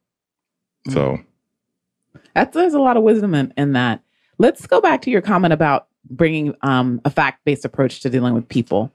Mm-hmm. 0.88 0.92
So 0.92 1.21
that's, 2.35 2.55
there's 2.55 2.75
a 2.75 2.81
lot 2.81 2.97
of 2.97 3.03
wisdom 3.03 3.35
in, 3.35 3.53
in 3.57 3.73
that. 3.73 4.03
Let's 4.38 4.66
go 4.66 4.81
back 4.81 5.03
to 5.03 5.11
your 5.11 5.21
comment 5.21 5.53
about 5.53 5.88
bringing 6.12 6.55
um, 6.62 7.01
a 7.05 7.11
fact 7.11 7.44
based 7.44 7.64
approach 7.64 8.01
to 8.01 8.11
dealing 8.11 8.35
with 8.35 8.48
people. 8.48 8.92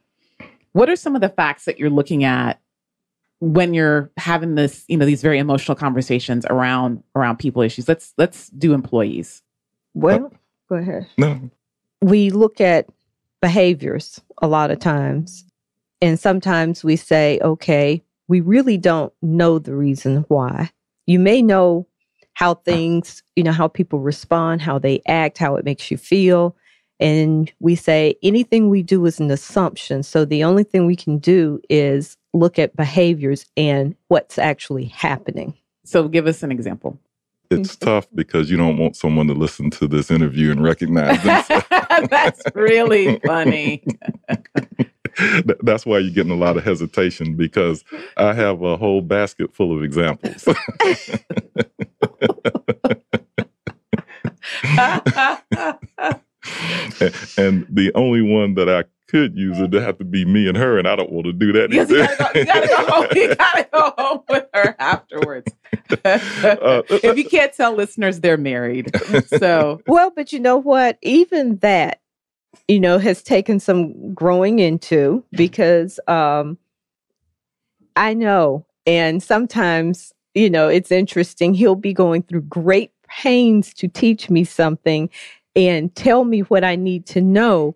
What 0.73 0.89
are 0.89 0.95
some 0.95 1.15
of 1.15 1.21
the 1.21 1.30
facts 1.30 1.65
that 1.65 1.80
you're 1.80 1.89
looking 1.89 2.23
at 2.23 2.62
when 3.39 3.73
you're 3.73 4.12
having 4.17 4.56
this, 4.56 4.86
you 4.88 4.97
know, 4.97 5.06
these 5.06 5.21
very 5.21 5.39
emotional 5.39 5.75
conversations 5.75 6.45
around 6.49 7.03
around 7.15 7.38
people 7.38 7.62
issues? 7.62 7.88
Let's 7.88 8.13
let's 8.17 8.49
do 8.49 8.73
employees. 8.73 9.41
Well, 9.93 10.32
go 10.69 10.75
ahead. 10.75 11.08
No. 11.17 11.49
We 12.01 12.30
look 12.30 12.62
at 12.62 12.88
behaviors 13.41 14.21
a 14.41 14.47
lot 14.47 14.69
of 14.69 14.80
times, 14.80 15.43
and 16.01 16.19
sometimes 16.19 16.84
we 16.84 16.95
say, 16.95 17.39
okay, 17.41 18.03
we 18.27 18.41
really 18.41 18.77
don't 18.77 19.12
know 19.21 19.58
the 19.58 19.75
reason 19.75 20.25
why. 20.27 20.71
You 21.08 21.19
may 21.19 21.41
know 21.41 21.88
how 22.34 22.53
things, 22.53 23.23
you 23.36 23.43
know, 23.43 23.51
how 23.51 23.67
people 23.67 23.99
respond, 23.99 24.62
how 24.62 24.77
they 24.77 25.01
act, 25.08 25.39
how 25.39 25.56
it 25.56 25.65
makes 25.65 25.89
you 25.89 25.97
feel. 25.97 26.56
And 26.99 27.51
we 27.60 27.75
say 27.75 28.15
anything 28.23 28.69
we 28.69 28.81
do 28.83 29.05
is 29.05 29.19
an 29.19 29.29
assumption. 29.29 30.03
So 30.03 30.25
the 30.25 30.43
only 30.43 30.63
thing 30.63 30.86
we 30.86 30.95
can 30.95 31.19
do 31.19 31.62
is 31.69 32.17
look 32.33 32.57
at 32.57 32.75
behaviors 32.75 33.45
and 33.55 33.95
what's 34.07 34.38
actually 34.38 34.86
happening. 34.86 35.53
So 35.86 36.07
give 36.07 36.27
us 36.27 36.43
an 36.43 36.51
example. 36.51 36.99
It's 37.49 37.75
tough 37.77 38.07
because 38.13 38.49
you 38.49 38.57
don't 38.57 38.77
want 38.77 38.95
someone 38.95 39.27
to 39.27 39.33
listen 39.33 39.69
to 39.71 39.88
this 39.88 40.12
interview 40.12 40.51
and 40.51 40.63
recognize 40.63 41.21
them. 41.23 41.63
That's 42.10 42.41
really 42.53 43.19
funny. 43.25 43.83
That's 45.62 45.86
why 45.86 45.99
you're 45.99 46.13
getting 46.13 46.31
a 46.31 46.36
lot 46.36 46.57
of 46.57 46.63
hesitation 46.63 47.36
because 47.36 47.83
I 48.17 48.33
have 48.33 48.62
a 48.62 48.77
whole 48.77 49.01
basket 49.01 49.55
full 49.55 49.75
of 49.75 49.83
examples. 49.83 50.45
and, 57.38 57.65
the 57.69 57.91
only 57.95 58.21
one 58.21 58.55
that 58.55 58.69
I 58.69 58.83
could 59.07 59.38
use 59.38 59.60
it 59.60 59.71
to 59.71 59.81
have 59.81 59.97
to 59.99 60.03
be 60.03 60.25
me 60.25 60.47
and 60.47 60.57
her, 60.57 60.77
and 60.77 60.88
I 60.88 60.95
don't 60.95 61.12
want 61.12 61.25
to 61.25 61.33
do 61.33 61.53
that 61.53 61.71
yes, 61.71 61.89
either. 61.89 62.01
You 62.01 62.07
gotta, 62.07 62.27
go, 62.27 62.36
you, 62.36 62.45
gotta 62.45 62.67
go 62.67 62.91
home, 62.91 63.07
you 63.15 63.36
gotta 63.36 63.67
go 63.71 63.93
home 63.97 64.23
with 64.29 64.47
her 64.53 64.75
afterwards. 64.79 65.53
uh, 66.03 66.81
if 66.89 67.17
you 67.17 67.25
can't 67.25 67.53
tell 67.53 67.73
listeners, 67.73 68.19
they're 68.19 68.38
married. 68.38 68.91
So 69.27 69.81
well, 69.88 70.12
but 70.15 70.31
you 70.31 70.39
know 70.39 70.57
what? 70.57 70.97
Even 71.01 71.57
that, 71.57 72.01
you 72.67 72.79
know, 72.79 72.97
has 72.97 73.21
taken 73.21 73.60
some 73.60 74.13
growing 74.13 74.60
into 74.60 75.23
because 75.31 75.99
um, 76.07 76.57
I 77.95 78.13
know, 78.13 78.65
and 78.86 79.21
sometimes 79.21 80.13
you 80.38 80.49
know, 80.51 80.67
it's 80.67 80.91
interesting. 80.91 81.53
He'll 81.53 81.75
be 81.75 81.93
going 81.93 82.21
through 82.23 82.43
great 82.43 82.91
pains 83.07 83.73
to 83.75 83.88
teach 83.88 84.29
me 84.29 84.43
something 84.43 85.10
and 85.58 85.93
tell 85.96 86.24
me 86.24 86.41
what 86.41 86.63
I 86.63 86.76
need 86.76 87.08
to 87.08 87.22
know. 87.22 87.76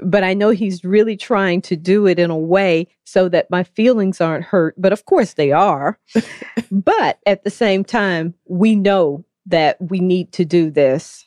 But 0.00 0.22
I 0.22 0.34
know 0.34 0.50
he's 0.50 0.84
really 0.84 1.16
trying 1.16 1.60
to 1.62 1.76
do 1.76 2.06
it 2.06 2.18
in 2.18 2.30
a 2.30 2.38
way 2.38 2.86
so 3.04 3.28
that 3.30 3.50
my 3.50 3.64
feelings 3.64 4.20
aren't 4.20 4.44
hurt. 4.44 4.74
But 4.78 4.92
of 4.92 5.06
course 5.06 5.34
they 5.34 5.52
are. 5.52 5.98
but 6.70 7.18
at 7.26 7.44
the 7.44 7.50
same 7.50 7.84
time, 7.84 8.34
we 8.46 8.76
know 8.76 9.24
that 9.46 9.76
we 9.80 10.00
need 10.00 10.32
to 10.32 10.44
do 10.44 10.70
this. 10.70 11.26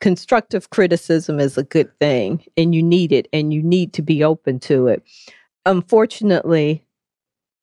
Constructive 0.00 0.70
criticism 0.70 1.40
is 1.40 1.58
a 1.58 1.62
good 1.62 1.90
thing, 1.98 2.44
and 2.56 2.74
you 2.74 2.82
need 2.82 3.10
it, 3.10 3.26
and 3.32 3.54
you 3.54 3.62
need 3.62 3.92
to 3.94 4.02
be 4.02 4.22
open 4.22 4.60
to 4.60 4.86
it. 4.86 5.02
Unfortunately, 5.64 6.84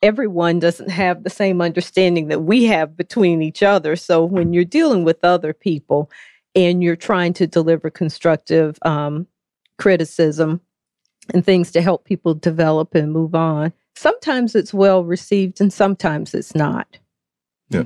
everyone 0.02 0.60
doesn't 0.60 0.90
have 0.90 1.24
the 1.24 1.30
same 1.30 1.62
understanding 1.62 2.30
that 2.30 2.42
we 2.42 2.66
have 2.66 2.98
between 2.98 3.42
each 3.42 3.62
other. 3.62 3.96
So 3.96 4.26
when 4.26 4.54
you're 4.54 4.66
dealing 4.66 5.04
with 5.04 5.24
other 5.24 5.54
people 5.54 6.10
and 6.56 6.84
you're 6.84 6.96
trying 6.96 7.34
to 7.34 7.48
deliver 7.48 7.90
constructive 7.90 8.78
um, 8.84 9.28
criticism 9.78 10.62
and 11.34 11.46
things 11.46 11.72
to 11.72 11.82
help 11.82 12.06
people 12.06 12.34
develop 12.34 12.96
and 12.96 13.12
move 13.12 13.36
on, 13.36 13.74
sometimes 13.96 14.56
it's 14.56 14.74
well 14.74 15.04
received 15.04 15.62
and 15.62 15.72
sometimes 15.72 16.34
it's 16.34 16.56
not. 16.56 16.98
Yeah. 17.70 17.84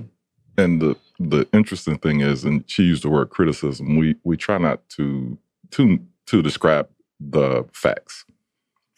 And 0.58 0.82
the 0.82 0.96
the 1.20 1.48
interesting 1.54 1.98
thing 1.98 2.22
is, 2.22 2.44
and 2.44 2.64
she 2.68 2.84
used 2.84 3.04
the 3.04 3.10
word 3.10 3.30
criticism. 3.30 3.98
We 3.98 4.16
we 4.24 4.38
try 4.38 4.58
not 4.58 4.88
to 4.90 5.38
to 5.72 6.00
to 6.28 6.42
describe 6.42 6.90
the 7.20 7.66
facts. 7.74 8.26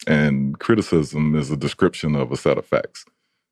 And 0.06 0.58
criticism 0.58 1.34
is 1.34 1.50
a 1.50 1.56
description 1.56 2.14
of 2.14 2.32
a 2.32 2.36
set 2.36 2.58
of 2.58 2.66
facts. 2.66 3.04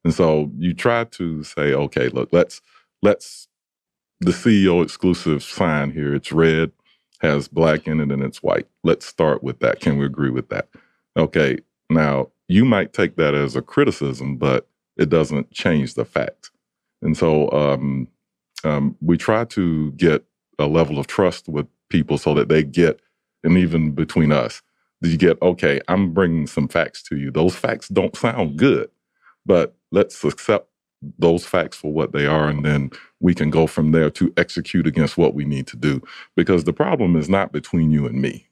And 0.04 0.14
so 0.14 0.50
you 0.56 0.72
try 0.72 1.04
to 1.04 1.42
say, 1.42 1.72
okay, 1.74 2.08
look, 2.08 2.28
let's 2.32 2.60
let's 3.02 3.48
the 4.20 4.32
CEO 4.32 4.82
exclusive 4.82 5.42
sign 5.42 5.90
here. 5.92 6.14
It's 6.14 6.32
red, 6.32 6.72
has 7.20 7.48
black 7.48 7.86
in 7.86 8.00
it, 8.00 8.10
and 8.10 8.22
it's 8.22 8.42
white. 8.42 8.66
Let's 8.84 9.06
start 9.06 9.42
with 9.42 9.60
that. 9.60 9.80
Can 9.80 9.98
we 9.98 10.06
agree 10.06 10.30
with 10.30 10.48
that? 10.50 10.68
Okay. 11.16 11.58
Now 11.90 12.30
you 12.48 12.64
might 12.64 12.92
take 12.92 13.16
that 13.16 13.34
as 13.34 13.56
a 13.56 13.62
criticism, 13.62 14.36
but 14.36 14.68
it 14.96 15.08
doesn't 15.08 15.50
change 15.52 15.94
the 15.94 16.04
fact. 16.04 16.50
And 17.02 17.16
so 17.16 17.50
um, 17.50 18.08
um, 18.64 18.96
we 19.00 19.16
try 19.16 19.44
to 19.46 19.92
get 19.92 20.24
a 20.58 20.66
level 20.66 20.98
of 20.98 21.06
trust 21.06 21.48
with 21.48 21.66
people 21.88 22.18
so 22.18 22.34
that 22.34 22.48
they 22.48 22.62
get, 22.62 23.00
and 23.44 23.56
even 23.58 23.92
between 23.92 24.32
us, 24.32 24.62
you 25.02 25.16
get, 25.16 25.40
okay, 25.42 25.80
I'm 25.88 26.12
bringing 26.12 26.46
some 26.46 26.68
facts 26.68 27.02
to 27.04 27.16
you. 27.16 27.30
Those 27.30 27.54
facts 27.54 27.88
don't 27.88 28.16
sound 28.16 28.56
good, 28.56 28.90
but 29.44 29.76
let's 29.92 30.24
accept 30.24 30.68
those 31.18 31.44
facts 31.46 31.76
for 31.76 31.92
what 31.92 32.12
they 32.12 32.26
are, 32.26 32.48
and 32.48 32.64
then 32.64 32.90
we 33.20 33.34
can 33.34 33.50
go 33.50 33.66
from 33.66 33.92
there 33.92 34.10
to 34.10 34.32
execute 34.36 34.86
against 34.86 35.16
what 35.18 35.34
we 35.34 35.44
need 35.44 35.66
to 35.68 35.76
do. 35.76 36.02
Because 36.34 36.64
the 36.64 36.72
problem 36.72 37.16
is 37.16 37.28
not 37.28 37.52
between 37.52 37.90
you 37.90 38.06
and 38.06 38.20
me. 38.20 38.48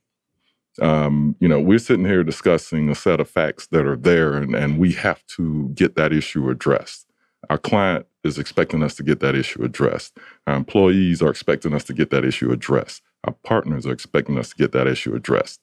Um, 0.81 1.37
you 1.41 1.49
know, 1.49 1.61
we're 1.61 1.79
sitting 1.79 2.05
here 2.05 2.25
discussing 2.25 2.89
a 2.89 2.95
set 2.95 3.21
of 3.21 3.31
facts 3.31 3.69
that 3.69 3.87
are 3.87 3.97
there, 3.97 4.35
and, 4.35 4.55
and 4.55 4.79
we 4.79 4.93
have 4.93 5.25
to 5.37 5.69
get 5.75 5.97
that 5.97 6.13
issue 6.13 6.51
addressed. 6.51 7.07
Our 7.51 7.59
client 7.59 8.07
is 8.25 8.39
expecting 8.39 8.83
us 8.83 8.95
to 8.97 9.03
get 9.03 9.21
that 9.21 9.35
issue 9.35 9.63
addressed. 9.63 10.17
Our 10.47 10.55
employees 10.55 11.23
are 11.23 11.31
expecting 11.31 11.75
us 11.75 11.85
to 11.85 11.93
get 11.93 12.11
that 12.11 12.25
issue 12.25 12.51
addressed. 12.51 13.03
Our 13.25 13.35
partners 13.45 13.87
are 13.87 13.93
expecting 13.93 14.39
us 14.39 14.51
to 14.51 14.57
get 14.57 14.73
that 14.73 14.87
issue 14.87 15.15
addressed. 15.15 15.61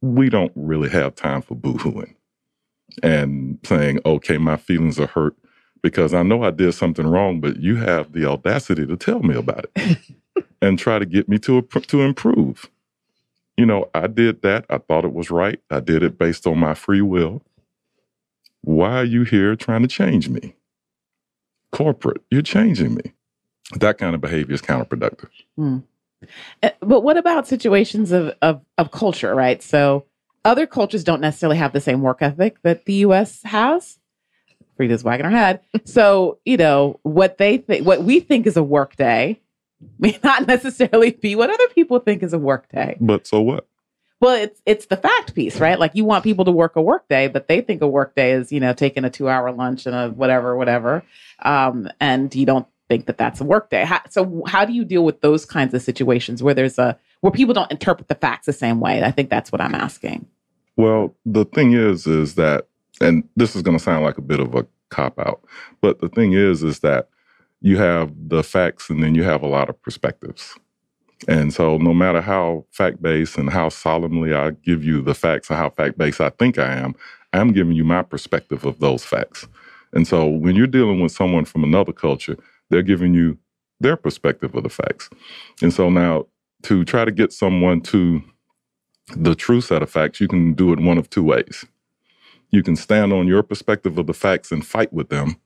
We 0.00 0.28
don't 0.28 0.52
really 0.54 0.90
have 0.90 1.14
time 1.14 1.42
for 1.42 1.56
boohooing 1.56 2.14
and 3.02 3.58
saying, 3.64 4.00
okay, 4.06 4.38
my 4.38 4.56
feelings 4.56 4.98
are 5.00 5.06
hurt 5.06 5.36
because 5.82 6.14
I 6.14 6.22
know 6.22 6.42
I 6.42 6.50
did 6.50 6.72
something 6.72 7.06
wrong, 7.06 7.40
but 7.40 7.58
you 7.58 7.76
have 7.76 8.12
the 8.12 8.24
audacity 8.26 8.86
to 8.86 8.96
tell 8.96 9.20
me 9.20 9.36
about 9.36 9.66
it 9.74 9.98
and 10.62 10.78
try 10.78 10.98
to 10.98 11.06
get 11.06 11.28
me 11.28 11.38
to, 11.40 11.62
to 11.62 12.02
improve. 12.02 12.68
You 13.56 13.66
know, 13.66 13.90
I 13.94 14.06
did 14.06 14.42
that. 14.42 14.66
I 14.70 14.78
thought 14.78 15.04
it 15.04 15.12
was 15.12 15.30
right. 15.30 15.60
I 15.70 15.80
did 15.80 16.02
it 16.02 16.18
based 16.18 16.46
on 16.46 16.58
my 16.58 16.74
free 16.74 17.02
will. 17.02 17.42
Why 18.62 18.98
are 19.00 19.04
you 19.04 19.24
here 19.24 19.56
trying 19.56 19.82
to 19.82 19.88
change 19.88 20.28
me? 20.28 20.54
corporate. 21.72 22.22
You're 22.30 22.42
changing 22.42 22.94
me. 22.94 23.12
That 23.76 23.98
kind 23.98 24.14
of 24.14 24.20
behavior 24.20 24.54
is 24.54 24.62
counterproductive. 24.62 25.28
Eh, 26.62 26.70
but 26.80 27.02
what 27.02 27.16
about 27.16 27.46
situations 27.46 28.12
of, 28.12 28.34
of, 28.42 28.60
of 28.78 28.90
culture, 28.90 29.34
right? 29.34 29.62
So 29.62 30.04
other 30.44 30.66
cultures 30.66 31.04
don't 31.04 31.20
necessarily 31.20 31.58
have 31.58 31.72
the 31.72 31.80
same 31.80 32.00
work 32.00 32.22
ethic 32.22 32.62
that 32.62 32.86
the 32.86 32.94
US 32.94 33.42
has. 33.44 33.97
Frida's 34.78 35.04
wagging 35.04 35.26
her 35.26 35.30
head. 35.30 35.60
So, 35.84 36.38
you 36.46 36.56
know, 36.56 36.98
what 37.02 37.36
they 37.36 37.58
think, 37.58 37.84
what 37.84 38.02
we 38.04 38.20
think 38.20 38.46
is 38.46 38.56
a 38.56 38.62
work 38.62 38.96
day 38.96 39.40
may 39.98 40.18
not 40.24 40.46
necessarily 40.46 41.10
be 41.10 41.36
what 41.36 41.50
other 41.50 41.68
people 41.68 41.98
think 41.98 42.22
is 42.22 42.32
a 42.32 42.38
work 42.38 42.70
day. 42.72 42.96
But 42.98 43.26
so 43.26 43.42
what? 43.42 43.66
Well, 44.20 44.34
it's 44.34 44.60
it's 44.66 44.86
the 44.86 44.96
fact 44.96 45.34
piece, 45.34 45.60
right? 45.60 45.78
Like 45.78 45.94
you 45.94 46.04
want 46.04 46.24
people 46.24 46.44
to 46.46 46.50
work 46.50 46.74
a 46.74 46.82
work 46.82 47.06
day, 47.08 47.28
but 47.28 47.46
they 47.46 47.60
think 47.60 47.82
a 47.82 47.86
work 47.86 48.16
day 48.16 48.32
is 48.32 48.50
you 48.50 48.58
know 48.58 48.72
taking 48.72 49.04
a 49.04 49.10
two 49.10 49.28
hour 49.28 49.52
lunch 49.52 49.86
and 49.86 49.94
a 49.94 50.08
whatever, 50.08 50.56
whatever, 50.56 51.04
um, 51.44 51.88
and 52.00 52.34
you 52.34 52.44
don't 52.44 52.66
think 52.88 53.06
that 53.06 53.16
that's 53.16 53.40
a 53.40 53.44
work 53.44 53.70
day. 53.70 53.84
How, 53.84 54.00
so 54.08 54.42
how 54.46 54.64
do 54.64 54.72
you 54.72 54.84
deal 54.84 55.04
with 55.04 55.20
those 55.20 55.44
kinds 55.44 55.72
of 55.72 55.82
situations 55.82 56.42
where 56.42 56.54
there's 56.54 56.78
a 56.78 56.98
where 57.20 57.30
people 57.30 57.54
don't 57.54 57.70
interpret 57.70 58.08
the 58.08 58.16
facts 58.16 58.46
the 58.46 58.52
same 58.52 58.80
way? 58.80 59.04
I 59.04 59.12
think 59.12 59.30
that's 59.30 59.52
what 59.52 59.60
I'm 59.60 59.74
asking. 59.74 60.26
Well, 60.78 61.16
the 61.26 61.44
thing 61.44 61.72
is, 61.72 62.06
is 62.06 62.36
that, 62.36 62.67
and 63.00 63.24
this 63.36 63.56
is 63.56 63.62
going 63.62 63.76
to 63.76 63.82
sound 63.82 64.04
like 64.04 64.18
a 64.18 64.22
bit 64.22 64.40
of 64.40 64.54
a 64.54 64.66
cop 64.90 65.18
out, 65.18 65.42
but 65.80 66.00
the 66.00 66.08
thing 66.08 66.32
is, 66.32 66.62
is 66.62 66.80
that 66.80 67.08
you 67.60 67.76
have 67.78 68.12
the 68.28 68.42
facts 68.42 68.88
and 68.88 69.02
then 69.02 69.14
you 69.14 69.22
have 69.24 69.42
a 69.42 69.48
lot 69.48 69.68
of 69.68 69.80
perspectives. 69.82 70.54
And 71.26 71.52
so, 71.52 71.78
no 71.78 71.92
matter 71.92 72.20
how 72.20 72.64
fact 72.70 73.02
based 73.02 73.38
and 73.38 73.50
how 73.50 73.70
solemnly 73.70 74.34
I 74.34 74.50
give 74.50 74.84
you 74.84 75.02
the 75.02 75.14
facts 75.14 75.50
or 75.50 75.54
how 75.54 75.70
fact 75.70 75.98
based 75.98 76.20
I 76.20 76.30
think 76.30 76.58
I 76.58 76.74
am, 76.74 76.94
I'm 77.32 77.52
giving 77.52 77.74
you 77.74 77.84
my 77.84 78.02
perspective 78.02 78.64
of 78.64 78.78
those 78.78 79.04
facts. 79.04 79.48
And 79.92 80.06
so, 80.06 80.26
when 80.26 80.54
you're 80.54 80.68
dealing 80.68 81.00
with 81.00 81.10
someone 81.10 81.44
from 81.44 81.64
another 81.64 81.92
culture, 81.92 82.36
they're 82.70 82.82
giving 82.82 83.14
you 83.14 83.36
their 83.80 83.96
perspective 83.96 84.54
of 84.54 84.62
the 84.62 84.68
facts. 84.68 85.10
And 85.60 85.72
so, 85.72 85.90
now 85.90 86.26
to 86.62 86.84
try 86.84 87.04
to 87.04 87.10
get 87.10 87.32
someone 87.32 87.80
to 87.80 88.22
the 89.16 89.34
true 89.34 89.60
set 89.60 89.82
of 89.82 89.90
facts, 89.90 90.20
you 90.20 90.28
can 90.28 90.54
do 90.54 90.72
it 90.72 90.80
one 90.80 90.98
of 90.98 91.10
two 91.10 91.24
ways. 91.24 91.64
You 92.50 92.62
can 92.62 92.76
stand 92.76 93.12
on 93.12 93.26
your 93.26 93.42
perspective 93.42 93.98
of 93.98 94.06
the 94.06 94.14
facts 94.14 94.50
and 94.50 94.66
fight 94.66 94.92
with 94.92 95.10
them, 95.10 95.36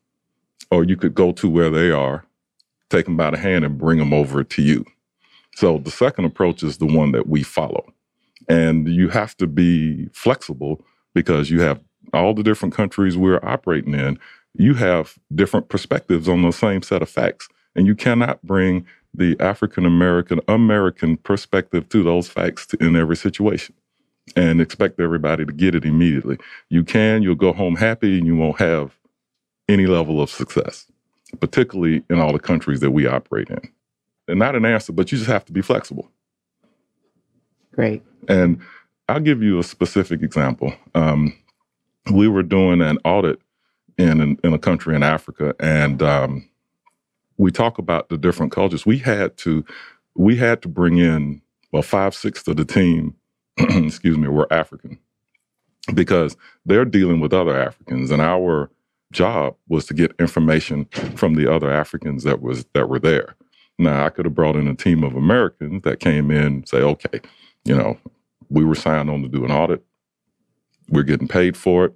or 0.71 0.85
you 0.85 0.97
could 0.97 1.15
go 1.15 1.33
to 1.33 1.49
where 1.49 1.71
they 1.71 1.91
are, 1.91 2.25
take 2.91 3.07
them 3.07 3.17
by 3.17 3.31
the 3.31 3.39
hand, 3.39 3.65
and 3.65 3.79
bring 3.79 3.99
them 3.99 4.13
over 4.13 4.45
to 4.45 4.63
you. 4.63 4.85
So 5.57 5.79
the 5.79 5.91
second 5.91 6.25
approach 6.27 6.63
is 6.63 6.79
the 6.79 6.87
one 6.87 7.13
that 7.13 7.27
we 7.27 7.43
follow. 7.43 7.93
And 8.49 8.89
you 8.89 9.09
have 9.09 9.37
to 9.39 9.47
be 9.47 10.09
flexible 10.13 10.81
because 11.15 11.51
you 11.51 11.61
have 11.61 11.81
all 12.13 12.35
the 12.35 12.43
different 12.43 12.75
countries 12.75 13.17
we're 13.17 13.41
operating 13.43 13.95
in. 13.95 14.19
You 14.55 14.75
have 14.75 15.19
different 15.35 15.69
perspectives 15.69 16.29
on 16.29 16.43
the 16.43 16.53
same 16.53 16.83
set 16.83 17.03
of 17.03 17.09
facts. 17.09 17.49
And 17.75 17.87
you 17.87 17.95
cannot 17.95 18.43
bring 18.43 18.87
the 19.15 19.37
African 19.41 19.87
American, 19.87 20.41
American 20.49 21.17
perspective 21.19 21.89
to 21.91 22.03
those 22.03 22.29
facts 22.29 22.73
in 22.75 22.97
every 22.97 23.17
situation 23.17 23.75
and 24.37 24.61
expect 24.61 25.01
everybody 25.01 25.45
to 25.45 25.53
get 25.53 25.75
it 25.75 25.85
immediately. 25.85 26.39
You 26.69 26.85
can, 26.85 27.23
you'll 27.23 27.35
go 27.35 27.53
home 27.53 27.77
happy 27.77 28.19
and 28.19 28.27
you 28.27 28.37
won't 28.37 28.59
have 28.59 28.97
any 29.69 29.87
level 29.87 30.21
of 30.21 30.31
success, 30.31 30.87
particularly 31.41 32.05
in 32.09 32.21
all 32.21 32.33
the 32.33 32.39
countries 32.39 32.81
that 32.81 32.93
we 32.93 33.07
operate 33.07 33.49
in 33.49 33.71
and 34.29 34.39
not 34.39 34.57
an 34.57 34.65
answer, 34.65 34.93
but 34.93 35.11
you 35.11 35.19
just 35.19 35.31
have 35.31 35.45
to 35.47 35.53
be 35.53 35.63
flexible. 35.63 36.11
Great. 37.73 38.03
And 38.29 38.61
I'll 39.09 39.21
give 39.21 39.43
you 39.43 39.59
a 39.59 39.65
specific 39.65 40.23
example. 40.23 40.75
Um, 40.95 41.37
we 42.13 42.29
were 42.29 42.43
doing 42.43 42.81
an 42.81 42.99
audit 43.05 43.41
in, 43.99 44.21
in, 44.21 44.39
in 44.43 44.53
a 44.53 44.59
country 44.59 44.95
in 44.95 45.03
Africa, 45.03 45.55
and 45.61 46.03
um, 46.03 46.49
we 47.37 47.51
talk 47.51 47.79
about 47.79 48.09
the 48.09 48.19
different 48.19 48.53
cultures. 48.53 48.87
We 48.87 48.99
had 48.99 49.37
to 49.39 49.65
we 50.15 50.37
had 50.37 50.61
to 50.63 50.69
bring 50.69 50.99
in 50.99 51.41
well 51.73 51.83
five 51.83 52.15
sixths 52.15 52.49
of 52.49 52.57
the 52.57 52.65
team, 52.65 53.15
excuse 53.59 54.19
me, 54.19 54.29
were 54.29 54.53
African 54.53 54.99
because 55.95 56.37
they're 56.67 56.85
dealing 56.85 57.21
with 57.21 57.33
other 57.33 57.61
Africans, 57.61 58.11
and 58.11 58.23
our 58.23 58.71
job 59.13 59.57
was 59.69 59.87
to 59.87 59.95
get 59.95 60.15
information 60.19 60.87
from 61.17 61.35
the 61.35 61.53
other 61.53 61.71
Africans 61.73 62.25
that 62.25 62.43
was 62.43 62.65
that 62.75 62.89
were 62.89 62.99
there. 62.99 63.37
Now, 63.79 64.07
I 64.07 64.11
could 64.11 64.27
have 64.27 64.35
brought 64.35 64.57
in 64.57 64.69
a 64.69 64.75
team 64.75 65.05
of 65.05 65.17
Americans 65.17 65.83
that 65.83 66.01
came 66.01 66.31
in 66.31 66.67
say, 66.67 66.79
okay, 66.79 67.21
you 67.65 67.77
know, 67.77 67.99
we 68.51 68.65
were 68.65 68.75
signed 68.75 69.11
on 69.11 69.23
to 69.23 69.29
do 69.29 69.45
an 69.45 69.51
audit. 69.51 69.85
We're 70.89 71.03
getting 71.05 71.29
paid 71.29 71.57
for 71.57 71.87
it. 71.87 71.95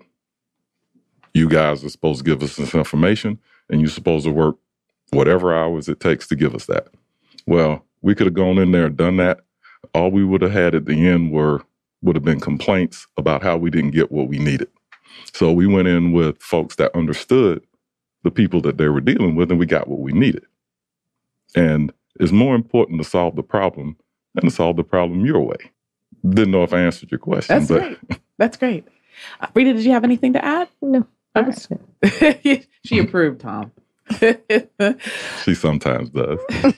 You 1.34 1.48
guys 1.48 1.84
are 1.84 1.90
supposed 1.90 2.20
to 2.20 2.24
give 2.24 2.42
us 2.42 2.56
this 2.56 2.74
information, 2.74 3.38
and 3.70 3.80
you're 3.80 3.90
supposed 3.90 4.26
to 4.26 4.32
work 4.32 4.56
whatever 5.10 5.56
hours 5.56 5.88
it 5.88 6.00
takes 6.00 6.26
to 6.28 6.36
give 6.36 6.54
us 6.54 6.66
that. 6.66 6.88
Well, 7.46 7.84
we 8.02 8.14
could 8.14 8.26
have 8.26 8.34
gone 8.34 8.58
in 8.58 8.72
there 8.72 8.86
and 8.86 8.96
done 8.96 9.18
that. 9.18 9.40
All 9.94 10.10
we 10.10 10.24
would 10.24 10.42
have 10.42 10.52
had 10.52 10.74
at 10.74 10.86
the 10.86 11.06
end 11.06 11.32
were 11.32 11.62
would 12.02 12.16
have 12.16 12.24
been 12.24 12.40
complaints 12.40 13.06
about 13.16 13.42
how 13.42 13.56
we 13.56 13.70
didn't 13.70 13.90
get 13.92 14.12
what 14.12 14.28
we 14.28 14.38
needed. 14.38 14.68
So 15.32 15.50
we 15.52 15.66
went 15.66 15.88
in 15.88 16.12
with 16.12 16.40
folks 16.42 16.76
that 16.76 16.94
understood 16.94 17.62
the 18.22 18.30
people 18.30 18.60
that 18.62 18.76
they 18.76 18.88
were 18.88 19.00
dealing 19.00 19.34
with, 19.34 19.50
and 19.50 19.58
we 19.58 19.66
got 19.66 19.88
what 19.88 20.00
we 20.00 20.12
needed. 20.12 20.44
And 21.54 21.92
it's 22.20 22.32
more 22.32 22.54
important 22.54 23.02
to 23.02 23.08
solve 23.08 23.36
the 23.36 23.42
problem 23.42 23.96
than 24.34 24.44
to 24.44 24.50
solve 24.50 24.76
the 24.76 24.84
problem 24.84 25.24
your 25.24 25.40
way. 25.40 25.56
Didn't 26.28 26.50
know 26.50 26.62
if 26.62 26.72
I 26.72 26.80
answered 26.80 27.10
your 27.10 27.18
question. 27.18 27.56
That's 27.56 27.68
but. 27.68 27.80
great. 27.80 28.20
That's 28.38 28.56
great. 28.56 28.84
Uh, 29.40 29.46
Frida, 29.48 29.72
did 29.74 29.84
you 29.84 29.92
have 29.92 30.04
anything 30.04 30.32
to 30.34 30.44
add? 30.44 30.68
No. 30.82 31.06
she 32.84 32.98
approved, 32.98 33.40
Tom. 33.40 33.72
she 35.44 35.54
sometimes 35.54 36.10
does. 36.10 36.38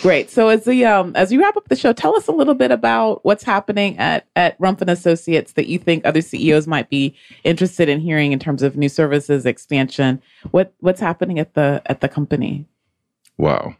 Great. 0.00 0.30
So 0.30 0.48
as 0.48 0.64
the 0.64 0.84
um 0.84 1.12
as 1.14 1.30
we 1.30 1.38
wrap 1.38 1.56
up 1.56 1.68
the 1.68 1.76
show, 1.76 1.92
tell 1.92 2.16
us 2.16 2.26
a 2.26 2.32
little 2.32 2.54
bit 2.54 2.70
about 2.70 3.24
what's 3.24 3.44
happening 3.44 3.98
at 3.98 4.26
at 4.36 4.56
and 4.60 4.90
Associates 4.90 5.52
that 5.52 5.66
you 5.66 5.78
think 5.78 6.04
other 6.04 6.22
CEOs 6.22 6.66
might 6.66 6.88
be 6.88 7.14
interested 7.44 7.88
in 7.88 8.00
hearing 8.00 8.32
in 8.32 8.38
terms 8.38 8.62
of 8.62 8.76
new 8.76 8.88
services 8.88 9.44
expansion. 9.44 10.22
What 10.50 10.72
what's 10.80 11.00
happening 11.00 11.38
at 11.38 11.54
the 11.54 11.82
at 11.86 12.00
the 12.00 12.08
company? 12.08 12.66
Wow. 13.36 13.76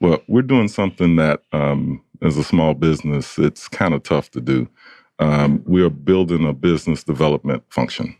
Well, 0.00 0.22
we're 0.28 0.42
doing 0.42 0.68
something 0.68 1.16
that 1.16 1.42
um, 1.52 2.02
as 2.22 2.36
a 2.36 2.44
small 2.44 2.74
business, 2.74 3.38
it's 3.38 3.68
kind 3.68 3.94
of 3.94 4.02
tough 4.02 4.30
to 4.32 4.40
do. 4.40 4.68
Um, 5.18 5.62
we 5.66 5.82
are 5.82 5.90
building 5.90 6.46
a 6.46 6.52
business 6.52 7.02
development 7.02 7.64
function, 7.70 8.14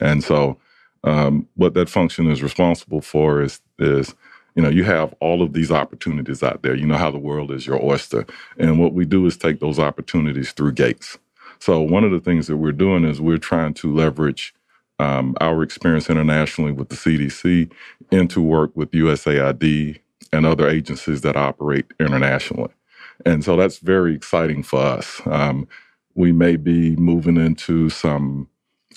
and 0.00 0.22
so 0.22 0.58
um, 1.04 1.48
what 1.56 1.74
that 1.74 1.88
function 1.88 2.30
is 2.30 2.42
responsible 2.42 3.00
for 3.00 3.42
is 3.42 3.60
is 3.78 4.14
you 4.54 4.62
know 4.62 4.70
you 4.70 4.84
have 4.84 5.14
all 5.20 5.42
of 5.42 5.52
these 5.54 5.70
opportunities 5.72 6.42
out 6.42 6.62
there. 6.62 6.74
You 6.74 6.86
know 6.86 6.98
how 6.98 7.10
the 7.10 7.18
world 7.18 7.52
is 7.52 7.66
your 7.66 7.82
oyster, 7.84 8.26
and 8.58 8.78
what 8.80 8.94
we 8.94 9.04
do 9.04 9.26
is 9.26 9.36
take 9.36 9.60
those 9.60 9.78
opportunities 9.78 10.52
through 10.52 10.72
gates. 10.72 11.18
So 11.60 11.80
one 11.80 12.04
of 12.04 12.12
the 12.12 12.20
things 12.20 12.48
that 12.48 12.58
we're 12.58 12.72
doing 12.72 13.04
is 13.04 13.20
we're 13.20 13.38
trying 13.38 13.74
to 13.74 13.94
leverage 13.94 14.54
um, 15.00 15.36
our 15.40 15.62
experience 15.62 16.10
internationally 16.10 16.72
with 16.72 16.90
the 16.90 16.96
CDC 16.96 17.72
into 18.12 18.42
work 18.42 18.72
with 18.76 18.90
USAID 18.92 20.00
and 20.32 20.46
other 20.46 20.68
agencies 20.68 21.22
that 21.22 21.36
operate 21.36 21.86
internationally. 22.00 22.70
And 23.26 23.44
so 23.44 23.56
that's 23.56 23.78
very 23.78 24.14
exciting 24.14 24.62
for 24.62 24.80
us. 24.80 25.20
Um, 25.26 25.68
we 26.14 26.32
may 26.32 26.56
be 26.56 26.96
moving 26.96 27.36
into 27.36 27.90
some 27.90 28.48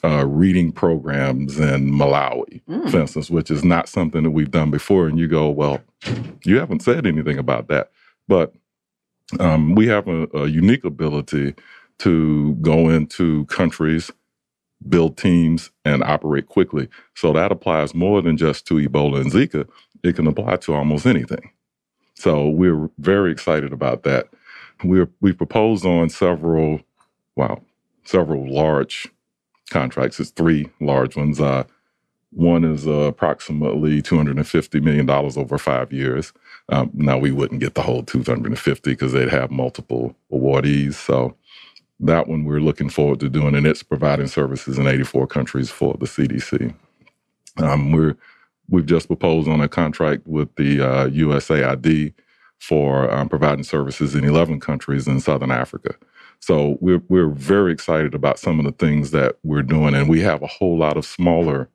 uh, 0.03 0.25
reading 0.25 0.71
programs 0.71 1.60
in 1.60 1.91
Malawi, 1.91 2.62
mm. 2.69 2.89
for 2.89 2.99
instance, 2.99 3.29
which 3.29 3.49
is 3.49 3.63
not 3.63 3.89
something 3.89 4.23
that 4.23 4.31
we've 4.31 4.51
done 4.51 4.71
before. 4.71 5.08
And 5.08 5.19
you 5.19 5.27
go, 5.27 5.49
well, 5.49 5.81
you 6.43 6.60
haven't 6.60 6.81
said 6.81 7.05
anything 7.05 7.38
about 7.38 7.67
that. 7.69 7.91
But 8.27 8.53
um, 9.39 9.75
we 9.75 9.88
have 9.88 10.08
a, 10.08 10.27
a 10.34 10.47
unique 10.47 10.84
ability 10.84 11.55
to 11.99 12.55
go 12.55 12.89
into 12.89 13.45
countries, 13.45 14.12
build 14.88 15.17
teams, 15.17 15.71
and 15.84 16.03
operate 16.03 16.47
quickly. 16.47 16.89
So 17.15 17.34
that 17.34 17.51
applies 17.51 17.95
more 17.95 18.21
than 18.21 18.38
just 18.38 18.67
to 18.67 18.75
Ebola 18.75 19.21
and 19.21 19.31
Zika. 19.31 19.67
It 20.03 20.15
can 20.15 20.27
apply 20.27 20.58
to 20.58 20.73
almost 20.73 21.05
anything. 21.05 21.51
So 22.15 22.49
we're 22.49 22.89
very 22.99 23.31
excited 23.31 23.73
about 23.73 24.03
that. 24.03 24.27
We're 24.84 25.10
we 25.21 25.34
proposed 25.34 25.86
on 25.86 26.10
several, 26.10 26.81
wow, 27.36 27.62
several 28.03 28.53
large 28.53 29.08
contracts. 29.71 30.19
It's 30.19 30.32
three 30.32 30.69
large 30.82 31.15
ones. 31.17 31.41
Uh, 31.41 31.65
one 32.32 32.65
is 32.65 32.88
uh, 32.88 32.91
approximately 32.91 34.01
two 34.01 34.17
hundred 34.17 34.38
and 34.38 34.47
fifty 34.47 34.80
million 34.82 35.06
dollars 35.06 35.38
over 35.38 35.58
five 35.58 35.93
years. 35.93 36.34
Um, 36.69 36.91
now 36.93 37.17
we 37.17 37.32
wouldn't 37.32 37.62
get 37.62 37.75
the 37.75 37.84
whole 37.84 38.04
two 38.04 38.23
hundred 38.23 38.47
and 38.51 38.60
fifty 38.60 38.91
because 38.91 39.13
they'd 39.13 39.30
have 39.30 39.51
multiple 39.51 40.15
awardees. 40.32 40.95
So 40.95 41.36
that 42.01 42.28
one 42.28 42.45
we're 42.45 42.62
looking 42.62 42.89
forward 42.89 43.21
to 43.21 43.30
doing, 43.30 43.56
and 43.56 43.67
it's 43.67 43.84
providing 43.84 44.28
services 44.28 44.78
in 44.80 44.88
eighty 44.88 45.04
four 45.06 45.28
countries 45.28 45.71
for 45.71 45.95
the 45.99 46.08
CDC. 46.08 46.73
Um, 47.58 47.91
we're 47.91 48.17
we've 48.69 48.86
just 48.86 49.08
proposed 49.08 49.47
on 49.49 49.62
a 49.62 49.69
contract 49.69 50.28
with 50.28 50.56
the 50.56 50.82
uh, 50.82 51.10
USAID 51.10 52.13
for 52.60 53.12
um, 53.13 53.30
providing 53.30 53.63
services 53.65 54.15
in 54.15 54.23
11 54.25 54.60
countries 54.60 55.08
in 55.08 55.19
Southern 55.19 55.51
Africa. 55.51 55.95
So 56.45 56.77
we're 56.79 57.01
we're 57.10 57.31
very 57.31 57.73
excited 57.73 58.13
about 58.13 58.38
some 58.38 58.60
of 58.60 58.65
the 58.65 58.71
things 58.71 59.10
that 59.10 59.39
we're 59.41 59.63
doing, 59.63 59.95
and 59.95 60.08
we 60.08 60.21
have 60.21 60.43
a 60.43 60.47
whole 60.47 60.77
lot 60.77 60.95
of 60.95 61.03
smaller 61.03 61.71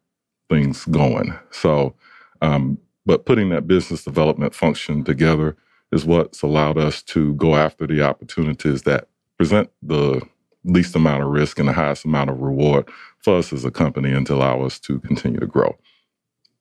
things 0.49 0.85
going. 0.85 1.37
So, 1.51 1.97
um, 2.41 2.79
but 3.05 3.27
putting 3.27 3.49
that 3.49 3.67
business 3.67 4.05
development 4.05 4.55
function 4.55 5.03
together 5.03 5.57
is 5.91 6.05
what's 6.05 6.43
allowed 6.43 6.79
us 6.79 7.03
to 7.03 7.35
go 7.35 7.57
after 7.57 7.85
the 7.85 8.03
opportunities 8.03 8.83
that 8.83 9.09
present 9.39 9.71
the 9.83 10.23
least 10.63 10.95
amount 10.95 11.25
of 11.25 11.31
risk 11.31 11.59
and 11.59 11.69
the 11.69 11.73
highest 11.73 12.05
amount 12.05 12.31
of 12.31 12.39
reward 12.39 12.89
for 13.19 13.39
us 13.39 13.53
as 13.53 13.65
a 13.65 13.73
company 13.73 14.13
and 14.13 14.25
to 14.29 14.35
allow 14.35 14.63
us 14.63 14.79
to 14.79 15.01
continue 15.01 15.41
to 15.41 15.49
grow. 15.49 15.77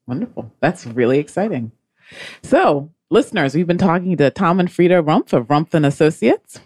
Wonderful. 0.07 0.51
That's 0.61 0.87
really 0.87 1.19
exciting. 1.19 1.73
So, 2.41 2.89
listeners, 3.11 3.53
we've 3.53 3.67
been 3.67 3.77
talking 3.77 4.17
to 4.17 4.31
Tom 4.31 4.59
and 4.59 4.71
Frida 4.71 5.03
Rumpf 5.03 5.31
of 5.31 5.45
Rumpf 5.45 5.75
and 5.75 5.85
Associates, 5.85 6.59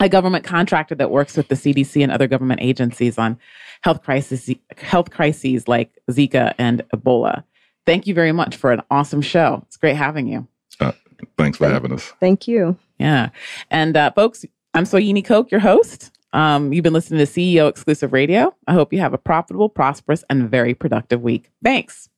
a 0.00 0.08
government 0.08 0.44
contractor 0.44 0.94
that 0.94 1.10
works 1.10 1.36
with 1.36 1.48
the 1.48 1.54
CDC 1.54 2.02
and 2.02 2.12
other 2.12 2.26
government 2.26 2.60
agencies 2.62 3.18
on 3.18 3.38
health 3.82 4.02
crises, 4.02 4.50
health 4.76 5.10
crises 5.10 5.68
like 5.68 5.98
Zika 6.10 6.54
and 6.58 6.82
Ebola. 6.94 7.44
Thank 7.86 8.06
you 8.06 8.14
very 8.14 8.32
much 8.32 8.56
for 8.56 8.72
an 8.72 8.82
awesome 8.90 9.20
show. 9.20 9.62
It's 9.66 9.76
great 9.76 9.96
having 9.96 10.26
you. 10.26 10.48
Uh, 10.80 10.92
thanks 11.36 11.58
for 11.58 11.68
having 11.68 11.92
us. 11.92 12.12
Thank 12.20 12.48
you. 12.48 12.76
Yeah. 12.98 13.28
And 13.70 13.96
uh, 13.96 14.10
folks, 14.12 14.44
I'm 14.72 14.84
Soyini 14.84 15.24
Coke, 15.24 15.50
your 15.50 15.60
host. 15.60 16.10
Um, 16.32 16.72
you've 16.72 16.82
been 16.82 16.92
listening 16.92 17.24
to 17.24 17.30
CEO 17.30 17.68
Exclusive 17.68 18.12
Radio. 18.12 18.54
I 18.66 18.72
hope 18.72 18.92
you 18.92 19.00
have 19.00 19.14
a 19.14 19.18
profitable, 19.18 19.68
prosperous, 19.68 20.24
and 20.28 20.50
very 20.50 20.74
productive 20.74 21.22
week. 21.22 21.50
Thanks. 21.62 22.08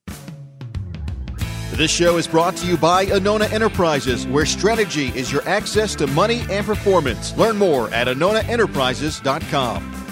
This 1.77 1.91
show 1.91 2.17
is 2.17 2.27
brought 2.27 2.57
to 2.57 2.67
you 2.67 2.79
by 2.79 3.05
Anona 3.05 3.53
Enterprises, 3.53 4.27
where 4.29 4.47
strategy 4.47 5.09
is 5.09 5.31
your 5.31 5.47
access 5.47 5.95
to 5.97 6.07
money 6.07 6.41
and 6.49 6.65
performance. 6.65 7.37
Learn 7.37 7.59
more 7.59 7.91
at 7.91 8.07
AnonaEnterprises.com. 8.07 10.06